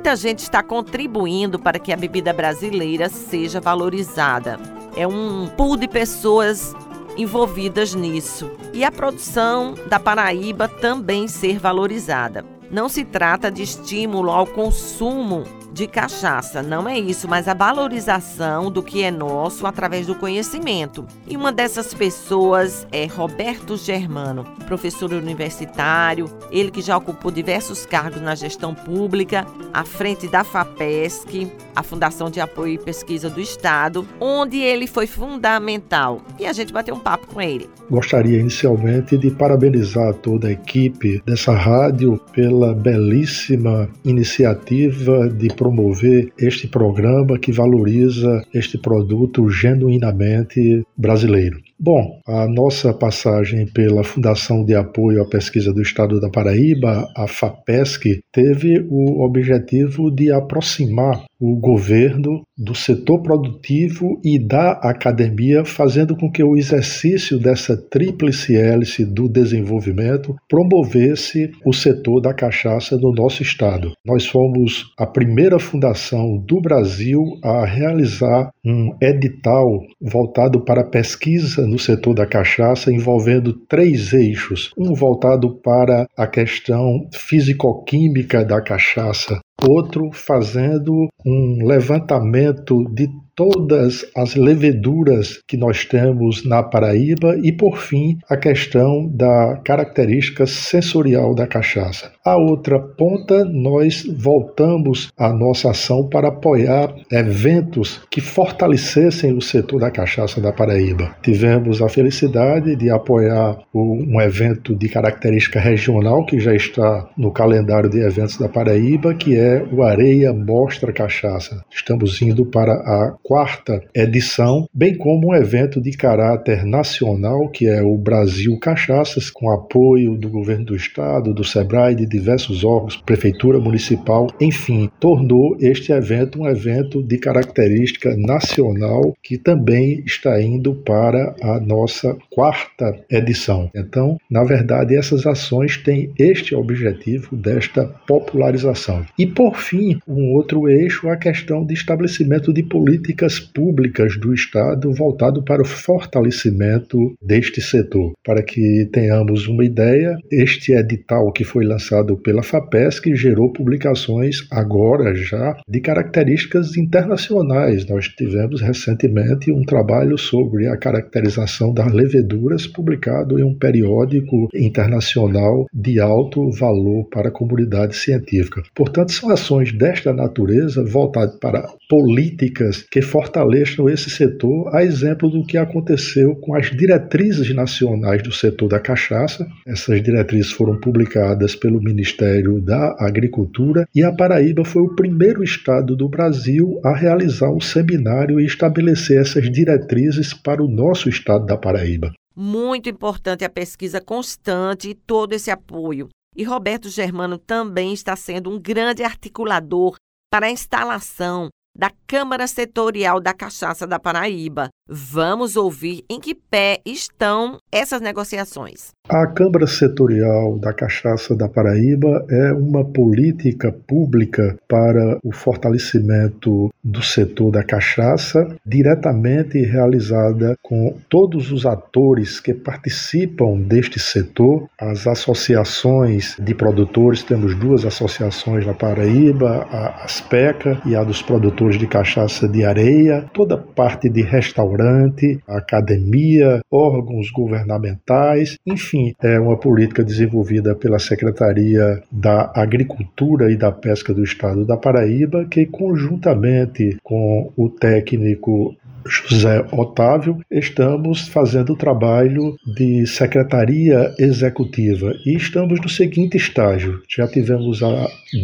Muita 0.09 0.17
gente 0.17 0.39
está 0.39 0.63
contribuindo 0.63 1.59
para 1.59 1.79
que 1.79 1.93
a 1.93 1.97
bebida 1.97 2.33
brasileira 2.33 3.11
seja 3.11 3.61
valorizada. 3.61 4.59
É 4.97 5.07
um 5.07 5.49
pool 5.49 5.77
de 5.77 5.87
pessoas 5.87 6.75
envolvidas 7.19 7.95
nisso 7.95 8.51
e 8.73 8.85
a 8.85 8.91
produção 8.93 9.75
da 9.89 10.01
Paraíba 10.01 10.69
também 10.69 11.29
ser 11.29 11.59
valorizada. 11.59 12.45
Não 12.71 12.89
se 12.89 13.05
trata 13.05 13.51
de 13.51 13.63
estímulo 13.63 14.31
ao 14.31 14.47
consumo 14.47 15.45
de 15.79 15.87
cachaça. 15.87 16.61
Não 16.61 16.89
é 16.89 16.99
isso, 16.99 17.29
mas 17.29 17.47
a 17.47 17.55
valorização 17.55 18.69
do 18.69 18.83
que 18.83 19.05
é 19.05 19.13
nosso 19.13 19.65
através 19.65 20.09
do 20.09 20.15
conhecimento. 20.17 21.07
E 21.25 21.37
uma 21.37 21.53
dessas 21.53 21.95
pessoas 21.95 22.85
é 22.91 23.07
Roberto 23.07 23.77
Germano, 23.77 24.45
professor 24.67 25.13
universitário, 25.13 26.29
ele 26.51 26.73
que 26.73 26.83
já 26.83 26.97
ocupou 26.97 27.31
diversos 27.31 27.87
cargos 27.87 28.21
na 28.21 28.35
gestão 28.35 28.75
pública, 28.75 29.47
à 29.73 29.85
frente 29.85 30.27
da 30.27 30.43
FAPESC, 30.43 31.49
a 31.77 31.83
Fundação 31.85 32.29
de 32.29 32.41
Apoio 32.41 32.75
e 32.75 32.79
Pesquisa 32.79 33.31
do 33.31 33.41
Estado, 33.41 34.05
onde 34.21 34.59
ele 34.59 34.89
foi 34.89 35.07
fundamental. 35.07 36.21
E 36.41 36.45
a 36.45 36.53
gente 36.53 36.73
bateu 36.73 36.93
um 36.93 36.99
papo 36.99 37.29
com 37.29 37.41
ele. 37.41 37.71
Gostaria 37.89 38.41
inicialmente 38.41 39.17
de 39.17 39.31
parabenizar 39.31 40.13
toda 40.15 40.49
a 40.49 40.53
equipe 40.53 41.23
dessa 41.25 41.53
rádio 41.53 42.21
pela 42.33 42.75
belíssima 42.75 43.89
iniciativa 44.05 45.29
de 45.29 45.47
promover 45.69 46.33
este 46.39 46.67
programa 46.67 47.39
que 47.39 47.53
valoriza 47.53 48.43
este 48.55 48.79
produto 48.79 49.51
genuinamente 49.51 50.83
brasileiro. 50.97 51.59
Bom, 51.79 52.19
a 52.27 52.49
nossa 52.49 52.93
passagem 52.93 53.67
pela 53.67 54.03
Fundação 54.03 54.65
de 54.65 54.75
Apoio 54.75 55.23
à 55.23 55.29
Pesquisa 55.29 55.73
do 55.73 55.81
Estado 55.81 56.19
da 56.21 56.29
Paraíba, 56.29 57.07
a 57.17 57.29
FAPESC, 57.29 58.21
teve 58.33 58.85
o 58.91 59.25
objetivo 59.25 60.11
de 60.11 60.33
aproximar 60.33 61.25
o 61.39 61.55
governo 61.57 62.43
do 62.59 62.75
setor 62.75 63.23
produtivo 63.23 64.21
e 64.25 64.39
da 64.39 64.73
academia, 64.73 65.65
fazendo 65.65 66.17
com 66.17 66.31
que 66.31 66.43
o 66.43 66.57
exercício 66.57 67.39
dessa 67.39 67.77
tríplice 67.77 68.57
hélice 68.57 69.05
do 69.05 69.29
desenvolvimento 69.29 70.35
promovesse 70.49 71.53
o 71.65 71.73
setor 71.73 72.21
da 72.21 72.35
cachaça 72.35 72.97
no 72.97 73.13
nosso 73.13 73.43
estado. 73.43 73.93
Nós 74.05 74.27
fomos 74.27 74.93
a 74.99 75.07
primeira 75.07 75.59
fundação 75.59 76.37
do 76.39 76.61
Brasil 76.61 77.23
a 77.45 77.65
realizar 77.65 78.51
um 78.65 78.97
edital 79.01 79.81
voltado 80.01 80.65
para 80.65 80.85
pesquisa 80.85 81.67
no 81.67 81.79
setor 81.79 82.15
da 82.15 82.27
cachaça, 82.27 82.93
envolvendo 82.93 83.53
três 83.69 84.13
eixos: 84.13 84.71
um 84.77 84.95
voltado 84.95 85.57
para 85.63 86.07
a 86.17 86.27
questão 86.27 87.09
físico-química 87.15 88.45
da 88.45 88.61
cachaça, 88.61 89.41
outro 89.63 90.11
fazendo 90.13 91.09
um 91.25 91.67
levantamento 91.67 92.85
de 92.91 93.09
todas 93.39 94.05
as 94.17 94.35
leveduras 94.35 95.41
que 95.47 95.57
nós 95.57 95.85
temos 95.85 96.45
na 96.45 96.61
Paraíba 96.61 97.39
e, 97.41 97.53
por 97.53 97.79
fim, 97.79 98.19
a 98.29 98.37
questão 98.37 99.07
da 99.07 99.61
característica 99.65 100.45
sensorial 100.45 101.37
da 101.37 101.47
cachaça. 101.47 102.11
A 102.25 102.37
outra 102.37 102.81
ponta, 102.81 103.45
nós 103.45 104.05
voltamos 104.19 105.13
a 105.17 105.33
nossa 105.33 105.71
ação 105.71 106.09
para 106.09 106.29
apoiar 106.29 106.93
eventos 107.13 108.01
que 108.11 108.21
fortalecessem 108.21 109.33
o 109.33 109.41
setor 109.41 109.79
da 109.79 109.91
cachaça 109.93 110.41
da 110.41 110.53
Paraíba. 110.53 111.15
Tivemos 111.23 111.81
a 111.81 111.89
felicidade 111.89 112.75
de 112.75 112.91
apoiar 112.91 113.57
um 113.73 114.21
evento 114.21 114.75
de 114.75 114.89
característica 114.89 115.61
regional 115.61 116.27
que 116.27 116.41
já 116.41 116.55
está 116.57 117.09
no 117.17 117.31
calendário 117.31 117.89
de 117.89 118.01
eventos 118.01 118.37
da 118.37 118.49
Paraíba, 118.49 119.15
que 119.15 119.37
é 119.37 119.65
o 119.73 119.85
Areia 119.85 120.33
Mostra 120.33 120.93
Cachaça. 120.93 121.63
Estamos 121.71 122.21
indo 122.21 122.45
para 122.45 122.73
a 122.73 123.17
quarta 123.29 123.83
edição, 123.95 124.67
bem 124.73 124.97
como 124.97 125.29
um 125.29 125.35
evento 125.35 125.83
de 125.83 125.91
caráter 125.91 126.65
nacional, 126.65 127.51
que 127.51 127.67
é 127.67 127.83
o 127.83 127.95
Brasil 127.99 128.59
Cachaças, 128.59 129.29
com 129.29 129.51
apoio 129.51 130.17
do 130.17 130.31
governo 130.31 130.65
do 130.65 130.75
estado, 130.75 131.35
do 131.35 131.45
SEBRAE, 131.45 131.95
de 131.95 132.07
diversos 132.07 132.65
órgãos, 132.65 132.97
prefeitura 132.97 133.61
municipal, 133.61 134.29
enfim, 134.41 134.91
tornou 134.99 135.55
este 135.61 135.93
evento 135.93 136.41
um 136.41 136.49
evento 136.49 137.03
de 137.03 137.19
característica 137.19 138.17
nacional 138.17 139.15
que 139.23 139.37
também 139.37 140.03
está 140.07 140.41
indo 140.41 140.75
para 140.77 141.37
a 141.43 141.61
nossa 141.61 142.17
quarta 142.31 142.99
edição. 143.11 143.71
Então, 143.77 144.17
na 144.31 144.43
verdade, 144.43 144.97
essas 144.97 145.27
ações 145.27 145.77
têm 145.77 146.11
este 146.19 146.55
objetivo 146.55 147.37
desta 147.37 147.85
popularização. 148.07 149.05
E 149.19 149.27
por 149.27 149.59
fim, 149.59 149.99
um 150.09 150.33
outro 150.33 150.67
eixo, 150.67 151.11
a 151.11 151.17
questão 151.19 151.63
de 151.63 151.75
estabelecimento 151.75 152.55
de 152.55 152.63
políticas 152.63 153.18
políticas 153.19 153.41
públicas 153.41 154.17
do 154.17 154.33
Estado 154.33 154.93
voltado 154.93 155.43
para 155.43 155.63
o 155.63 155.65
fortalecimento 155.65 157.15
deste 157.21 157.61
setor. 157.61 158.13
Para 158.25 158.43
que 158.43 158.89
tenhamos 158.93 159.49
uma 159.49 159.65
ideia, 159.65 160.17
este 160.31 160.73
edital 160.73 161.33
que 161.33 161.43
foi 161.43 161.65
lançado 161.65 162.17
pela 162.17 162.43
FAPESC 162.43 163.17
gerou 163.17 163.53
publicações 163.53 164.47
agora 164.51 165.15
já 165.15 165.57
de 165.69 165.81
características 165.81 166.77
internacionais. 166.77 167.87
Nós 167.87 168.07
tivemos 168.09 168.61
recentemente 168.61 169.51
um 169.51 169.65
trabalho 169.65 170.17
sobre 170.17 170.69
a 170.69 170.77
caracterização 170.77 171.75
das 171.75 171.93
leveduras 171.93 172.67
publicado 172.67 173.39
em 173.39 173.43
um 173.43 173.55
periódico 173.55 174.49
internacional 174.55 175.67
de 175.73 175.99
alto 175.99 176.51
valor 176.53 177.09
para 177.11 177.29
a 177.29 177.33
comunidade 177.33 177.97
científica. 177.97 178.63
Portanto, 178.75 179.13
são 179.13 179.31
ações 179.31 179.73
desta 179.73 180.13
natureza 180.13 180.85
voltadas 180.85 181.37
para 181.37 181.69
políticas 181.89 182.87
que 182.91 183.08
fortaleçam 183.09 183.89
esse 183.89 184.11
setor, 184.11 184.75
a 184.75 184.85
exemplo 184.85 185.29
do 185.29 185.45
que 185.45 185.57
aconteceu 185.57 186.37
com 186.37 186.55
as 186.55 186.71
diretrizes 186.71 187.55
nacionais 187.55 188.23
do 188.23 188.31
setor 188.31 188.69
da 188.69 188.79
cachaça. 188.79 189.49
Essas 189.67 190.03
diretrizes 190.03 190.53
foram 190.53 190.79
publicadas 190.79 191.57
pelo 191.57 191.83
Ministério 191.83 192.61
da 192.61 192.95
Agricultura 193.01 193.87
e 193.95 194.05
a 194.05 194.13
Paraíba 194.13 194.65
foi 194.65 194.83
o 194.83 194.95
primeiro 194.95 195.43
estado 195.43 195.97
do 195.97 196.09
Brasil 196.09 196.81
a 196.85 196.95
realizar 196.95 197.51
um 197.51 197.61
seminário 197.61 198.39
e 198.39 198.45
estabelecer 198.45 199.21
essas 199.21 199.51
diretrizes 199.51 200.33
para 200.33 200.63
o 200.63 200.69
nosso 200.69 201.09
estado 201.09 201.47
da 201.47 201.57
Paraíba. 201.57 202.13
Muito 202.37 202.89
importante 202.89 203.45
a 203.45 203.51
pesquisa 203.51 204.01
constante 204.01 204.91
e 204.91 204.95
todo 204.95 205.33
esse 205.33 205.51
apoio. 205.51 206.09
E 206.37 206.45
Roberto 206.45 206.89
Germano 206.89 207.37
também 207.37 207.93
está 207.93 208.15
sendo 208.15 208.49
um 208.49 208.61
grande 208.61 209.03
articulador 209.03 209.97
para 210.31 210.47
a 210.47 210.51
instalação 210.51 211.49
da 211.79 211.93
Câmara 212.09 212.49
Setorial 212.49 213.21
da 213.21 213.33
Cachaça 213.33 213.87
da 213.87 214.01
Paraíba. 214.01 214.69
Vamos 214.89 215.55
ouvir 215.55 216.05
em 216.11 216.19
que 216.19 216.35
pé 216.35 216.83
estão 216.85 217.59
essas 217.71 218.01
negociações. 218.01 218.91
A 219.11 219.27
Câmara 219.27 219.67
Setorial 219.67 220.59
da 220.59 220.71
Cachaça 220.71 221.35
da 221.35 221.49
Paraíba 221.49 222.27
é 222.29 222.53
uma 222.53 222.85
política 222.85 223.73
pública 223.73 224.55
para 224.69 225.19
o 225.25 225.33
fortalecimento 225.33 226.69
do 226.85 227.03
setor 227.03 227.51
da 227.51 227.65
cachaça, 227.65 228.55
diretamente 228.67 229.63
realizada 229.63 230.55
com 230.63 230.95
todos 231.09 231.51
os 231.51 231.65
atores 231.65 232.39
que 232.39 232.53
participam 232.53 233.59
deste 233.59 233.99
setor, 233.99 234.69
as 234.79 235.07
associações 235.07 236.37
de 236.39 236.55
produtores, 236.55 237.23
temos 237.23 237.55
duas 237.55 237.87
associações 237.87 238.67
na 238.67 238.75
Paraíba, 238.75 239.67
a 239.71 240.05
Aspeca 240.05 240.83
e 240.85 240.95
a 240.95 241.03
dos 241.03 241.23
produtores 241.23 241.79
de 241.79 241.87
cachaça 241.87 242.47
de 242.47 242.63
areia, 242.63 243.25
toda 243.33 243.57
parte 243.57 244.11
de 244.11 244.21
restaurante, 244.21 245.41
academia, 245.49 246.61
órgãos 246.71 247.31
governamentais, 247.31 248.57
enfim 248.67 248.98
é 249.23 249.39
uma 249.39 249.57
política 249.57 250.03
desenvolvida 250.05 250.75
pela 250.75 250.99
Secretaria 250.99 252.03
da 252.11 252.53
Agricultura 252.55 253.51
e 253.51 253.57
da 253.57 253.71
Pesca 253.71 254.15
do 254.15 254.23
Estado 254.23 254.65
da 254.65 254.77
Paraíba, 254.77 255.45
que 255.47 255.67
conjuntamente 255.67 256.99
com 257.03 257.53
o 257.57 257.69
técnico 257.69 258.75
José 259.07 259.65
Otávio, 259.73 260.39
estamos 260.51 261.29
fazendo 261.29 261.73
o 261.73 261.77
trabalho 261.77 262.57
de 262.67 263.07
secretaria 263.07 264.13
executiva 264.19 265.13
e 265.25 265.37
estamos 265.37 265.81
no 265.81 265.89
seguinte 265.89 266.37
estágio. 266.37 267.01
Já 267.09 267.27
tivemos 267.27 267.81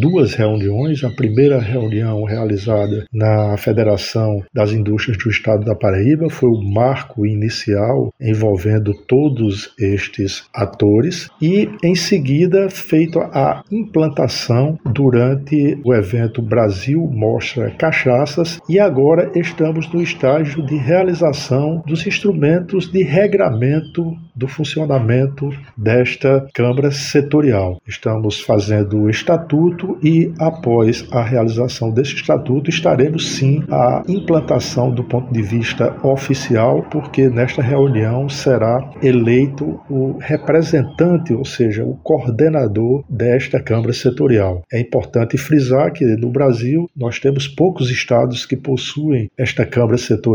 duas 0.01 0.35
reuniões, 0.35 1.05
a 1.05 1.11
primeira 1.11 1.59
reunião 1.59 2.25
realizada 2.25 3.07
na 3.13 3.57
Federação 3.57 4.43
das 4.53 4.73
Indústrias 4.73 5.19
do 5.19 5.31
Estado 5.31 5.65
da 5.65 5.75
Paraíba 5.75 6.31
foi 6.31 6.49
o 6.49 6.63
marco 6.63 7.27
inicial 7.27 8.13
envolvendo 8.21 8.95
todos 9.07 9.75
estes 9.79 10.45
atores 10.55 11.29
e 11.41 11.69
em 11.83 11.95
seguida 11.95 12.69
feito 12.71 13.19
a 13.19 13.63
implantação 13.71 14.79
durante 14.85 15.79
o 15.85 15.95
evento 15.95 16.41
Brasil 16.41 17.01
Mostra 17.13 17.71
Cachaças 17.71 18.61
e 18.69 18.79
agora 18.79 19.31
estamos 19.35 19.91
no 19.93 20.03
estágio 20.03 20.44
estágio 20.45 20.65
de 20.65 20.77
realização 20.77 21.83
dos 21.87 22.07
instrumentos 22.07 22.91
de 22.91 23.03
regramento 23.03 24.15
do 24.37 24.47
funcionamento 24.47 25.51
desta 25.77 26.47
Câmara 26.53 26.91
Setorial. 26.91 27.81
Estamos 27.87 28.41
fazendo 28.41 29.03
o 29.03 29.11
estatuto 29.11 29.97
e, 30.03 30.33
após 30.39 31.07
a 31.13 31.23
realização 31.23 31.91
desse 31.91 32.15
estatuto, 32.15 32.69
estaremos 32.69 33.37
sim 33.37 33.63
a 33.71 34.03
implantação 34.09 34.93
do 34.93 35.05
ponto 35.05 35.33
de 35.33 35.41
vista 35.41 35.97
oficial, 36.05 36.83
porque 36.91 37.29
nesta 37.29 37.63
reunião 37.63 38.29
será 38.29 38.91
eleito 39.03 39.81
o 39.89 40.19
representante, 40.19 41.33
ou 41.33 41.45
seja, 41.45 41.85
o 41.85 41.97
coordenador 42.03 43.05
desta 43.09 43.61
Câmara 43.61 43.93
Setorial. 43.93 44.63
É 44.73 44.81
importante 44.81 45.39
frisar 45.39 45.93
que 45.93 46.05
no 46.05 46.31
Brasil 46.31 46.91
nós 46.97 47.19
temos 47.21 47.47
poucos 47.47 47.91
estados 47.91 48.45
que 48.45 48.57
possuem 48.57 49.31
esta 49.39 49.65
Câmara 49.65 49.97
Setorial. 49.97 50.34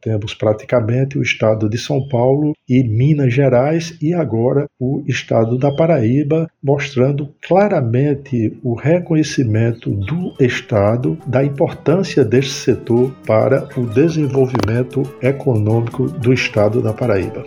Temos 0.00 0.34
praticamente 0.34 1.18
o 1.18 1.22
estado 1.22 1.68
de 1.68 1.76
São 1.76 2.06
Paulo 2.08 2.52
e 2.68 2.82
Minas 2.84 3.34
Gerais 3.34 3.96
e 4.00 4.14
agora 4.14 4.66
o 4.78 5.02
estado 5.06 5.58
da 5.58 5.72
Paraíba, 5.74 6.48
mostrando 6.62 7.28
claramente 7.46 8.56
o 8.62 8.74
reconhecimento 8.74 9.90
do 9.90 10.34
estado 10.38 11.18
da 11.26 11.44
importância 11.44 12.24
deste 12.24 12.52
setor 12.52 13.12
para 13.26 13.68
o 13.76 13.86
desenvolvimento 13.86 15.02
econômico 15.20 16.06
do 16.06 16.32
estado 16.32 16.80
da 16.80 16.92
Paraíba. 16.92 17.44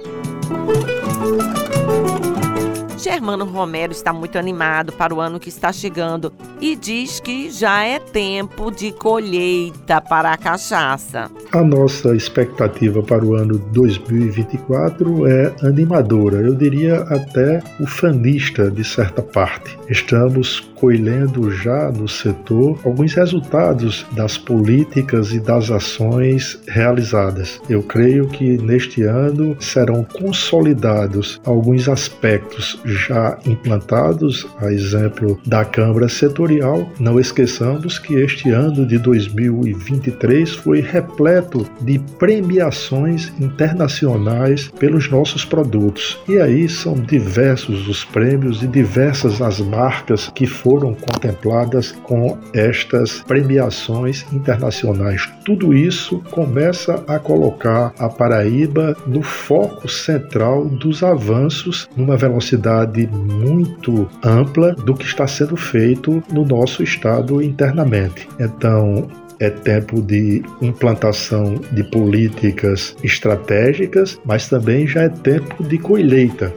Germano 3.03 3.43
Romero 3.43 3.91
está 3.91 4.13
muito 4.13 4.37
animado 4.37 4.93
para 4.93 5.13
o 5.13 5.19
ano 5.19 5.37
que 5.37 5.49
está 5.49 5.73
chegando 5.73 6.31
e 6.61 6.73
diz 6.73 7.19
que 7.19 7.51
já 7.51 7.83
é 7.83 7.99
tempo 7.99 8.71
de 8.71 8.93
colheita 8.93 9.99
para 9.99 10.31
a 10.31 10.37
cachaça. 10.37 11.29
A 11.51 11.61
nossa 11.61 12.15
expectativa 12.15 13.03
para 13.03 13.25
o 13.25 13.35
ano 13.35 13.57
2024 13.73 15.27
é 15.27 15.53
animadora, 15.63 16.37
eu 16.37 16.55
diria 16.55 17.01
até 17.01 17.61
ufanista 17.77 18.71
de 18.71 18.85
certa 18.85 19.21
parte. 19.21 19.77
Estamos 19.89 20.72
colhendo 20.83 21.49
já 21.49 21.89
no 21.93 22.09
setor 22.09 22.77
alguns 22.83 23.13
resultados 23.13 24.05
das 24.11 24.37
políticas 24.37 25.31
e 25.31 25.39
das 25.39 25.71
ações 25.71 26.59
realizadas. 26.67 27.61
Eu 27.69 27.81
creio 27.81 28.27
que 28.27 28.57
neste 28.57 29.03
ano 29.03 29.55
serão 29.61 30.03
consolidados 30.03 31.39
alguns 31.45 31.87
aspectos 31.87 32.77
já 32.83 33.39
implantados, 33.45 34.45
a 34.59 34.73
exemplo 34.73 35.39
da 35.45 35.63
Câmara 35.63 36.09
Setorial. 36.09 36.85
Não 36.99 37.17
esqueçamos 37.17 37.97
que 37.97 38.15
este 38.15 38.49
ano 38.49 38.85
de 38.85 38.97
2023 38.97 40.51
foi 40.51 40.81
repleto 40.81 41.65
de 41.79 41.97
premiações 42.19 43.31
internacionais 43.39 44.67
pelos 44.77 45.09
nossos 45.09 45.45
produtos. 45.45 46.19
E 46.27 46.39
aí 46.39 46.67
são 46.67 46.95
diversos 46.95 47.87
os 47.87 48.03
prêmios 48.03 48.61
e 48.61 48.67
diversas 48.67 49.41
as 49.41 49.61
marcas 49.61 50.29
que 50.35 50.45
foram 50.45 50.72
foram 50.73 50.95
contempladas 50.95 51.91
com 51.91 52.35
estas 52.51 53.21
premiações 53.21 54.25
internacionais. 54.33 55.31
Tudo 55.45 55.71
isso 55.71 56.17
começa 56.31 57.03
a 57.07 57.19
colocar 57.19 57.93
a 57.99 58.09
Paraíba 58.09 58.97
no 59.05 59.21
foco 59.21 59.87
central 59.87 60.65
dos 60.65 61.03
avanços 61.03 61.87
numa 61.95 62.17
velocidade 62.17 63.05
muito 63.05 64.09
ampla 64.23 64.73
do 64.73 64.95
que 64.95 65.05
está 65.05 65.27
sendo 65.27 65.55
feito 65.55 66.23
no 66.31 66.43
nosso 66.43 66.81
estado 66.81 67.39
internamente. 67.39 68.27
Então, 68.39 69.07
é 69.39 69.51
tempo 69.51 70.01
de 70.01 70.41
implantação 70.59 71.61
de 71.71 71.83
políticas 71.83 72.95
estratégicas, 73.03 74.19
mas 74.25 74.49
também 74.49 74.87
já 74.87 75.03
é 75.03 75.09
tempo 75.09 75.63
de 75.63 75.77
colheita. 75.77 76.51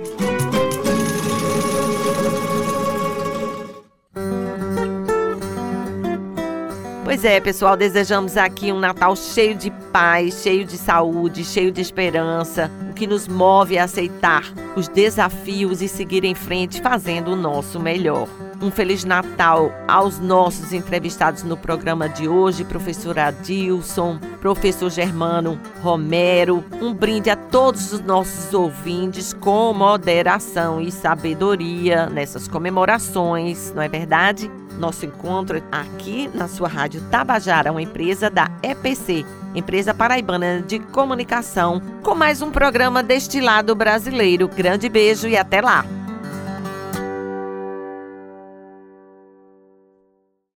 Pois 7.16 7.24
é, 7.24 7.40
pessoal, 7.40 7.78
desejamos 7.78 8.36
aqui 8.36 8.70
um 8.70 8.78
Natal 8.78 9.16
cheio 9.16 9.54
de 9.54 9.70
paz, 9.90 10.42
cheio 10.42 10.66
de 10.66 10.76
saúde, 10.76 11.44
cheio 11.44 11.72
de 11.72 11.80
esperança, 11.80 12.70
o 12.90 12.92
que 12.92 13.06
nos 13.06 13.26
move 13.26 13.78
a 13.78 13.84
aceitar 13.84 14.44
os 14.76 14.86
desafios 14.86 15.80
e 15.80 15.88
seguir 15.88 16.24
em 16.24 16.34
frente 16.34 16.82
fazendo 16.82 17.28
o 17.28 17.36
nosso 17.36 17.80
melhor. 17.80 18.28
Um 18.60 18.70
Feliz 18.70 19.02
Natal 19.02 19.72
aos 19.88 20.18
nossos 20.18 20.74
entrevistados 20.74 21.42
no 21.42 21.56
programa 21.56 22.06
de 22.06 22.28
hoje, 22.28 22.64
professor 22.64 23.18
Adilson, 23.18 24.18
professor 24.42 24.90
Germano 24.90 25.58
Romero. 25.80 26.62
Um 26.82 26.92
brinde 26.92 27.30
a 27.30 27.36
todos 27.36 27.94
os 27.94 28.00
nossos 28.00 28.52
ouvintes 28.52 29.32
com 29.32 29.72
moderação 29.72 30.82
e 30.82 30.92
sabedoria 30.92 32.10
nessas 32.10 32.46
comemorações, 32.46 33.72
não 33.74 33.80
é 33.80 33.88
verdade? 33.88 34.50
Nosso 34.78 35.06
encontro 35.06 35.62
aqui 35.72 36.30
na 36.34 36.48
sua 36.48 36.68
rádio 36.68 37.00
Tabajara, 37.10 37.70
uma 37.70 37.82
empresa 37.82 38.28
da 38.28 38.50
EPC, 38.62 39.24
Empresa 39.54 39.94
Paraibana 39.94 40.60
de 40.60 40.78
Comunicação, 40.78 41.80
com 42.02 42.14
mais 42.14 42.42
um 42.42 42.50
programa 42.50 43.02
destilado 43.02 43.74
brasileiro. 43.74 44.48
Grande 44.48 44.88
beijo 44.88 45.28
e 45.28 45.36
até 45.36 45.60
lá! 45.60 45.84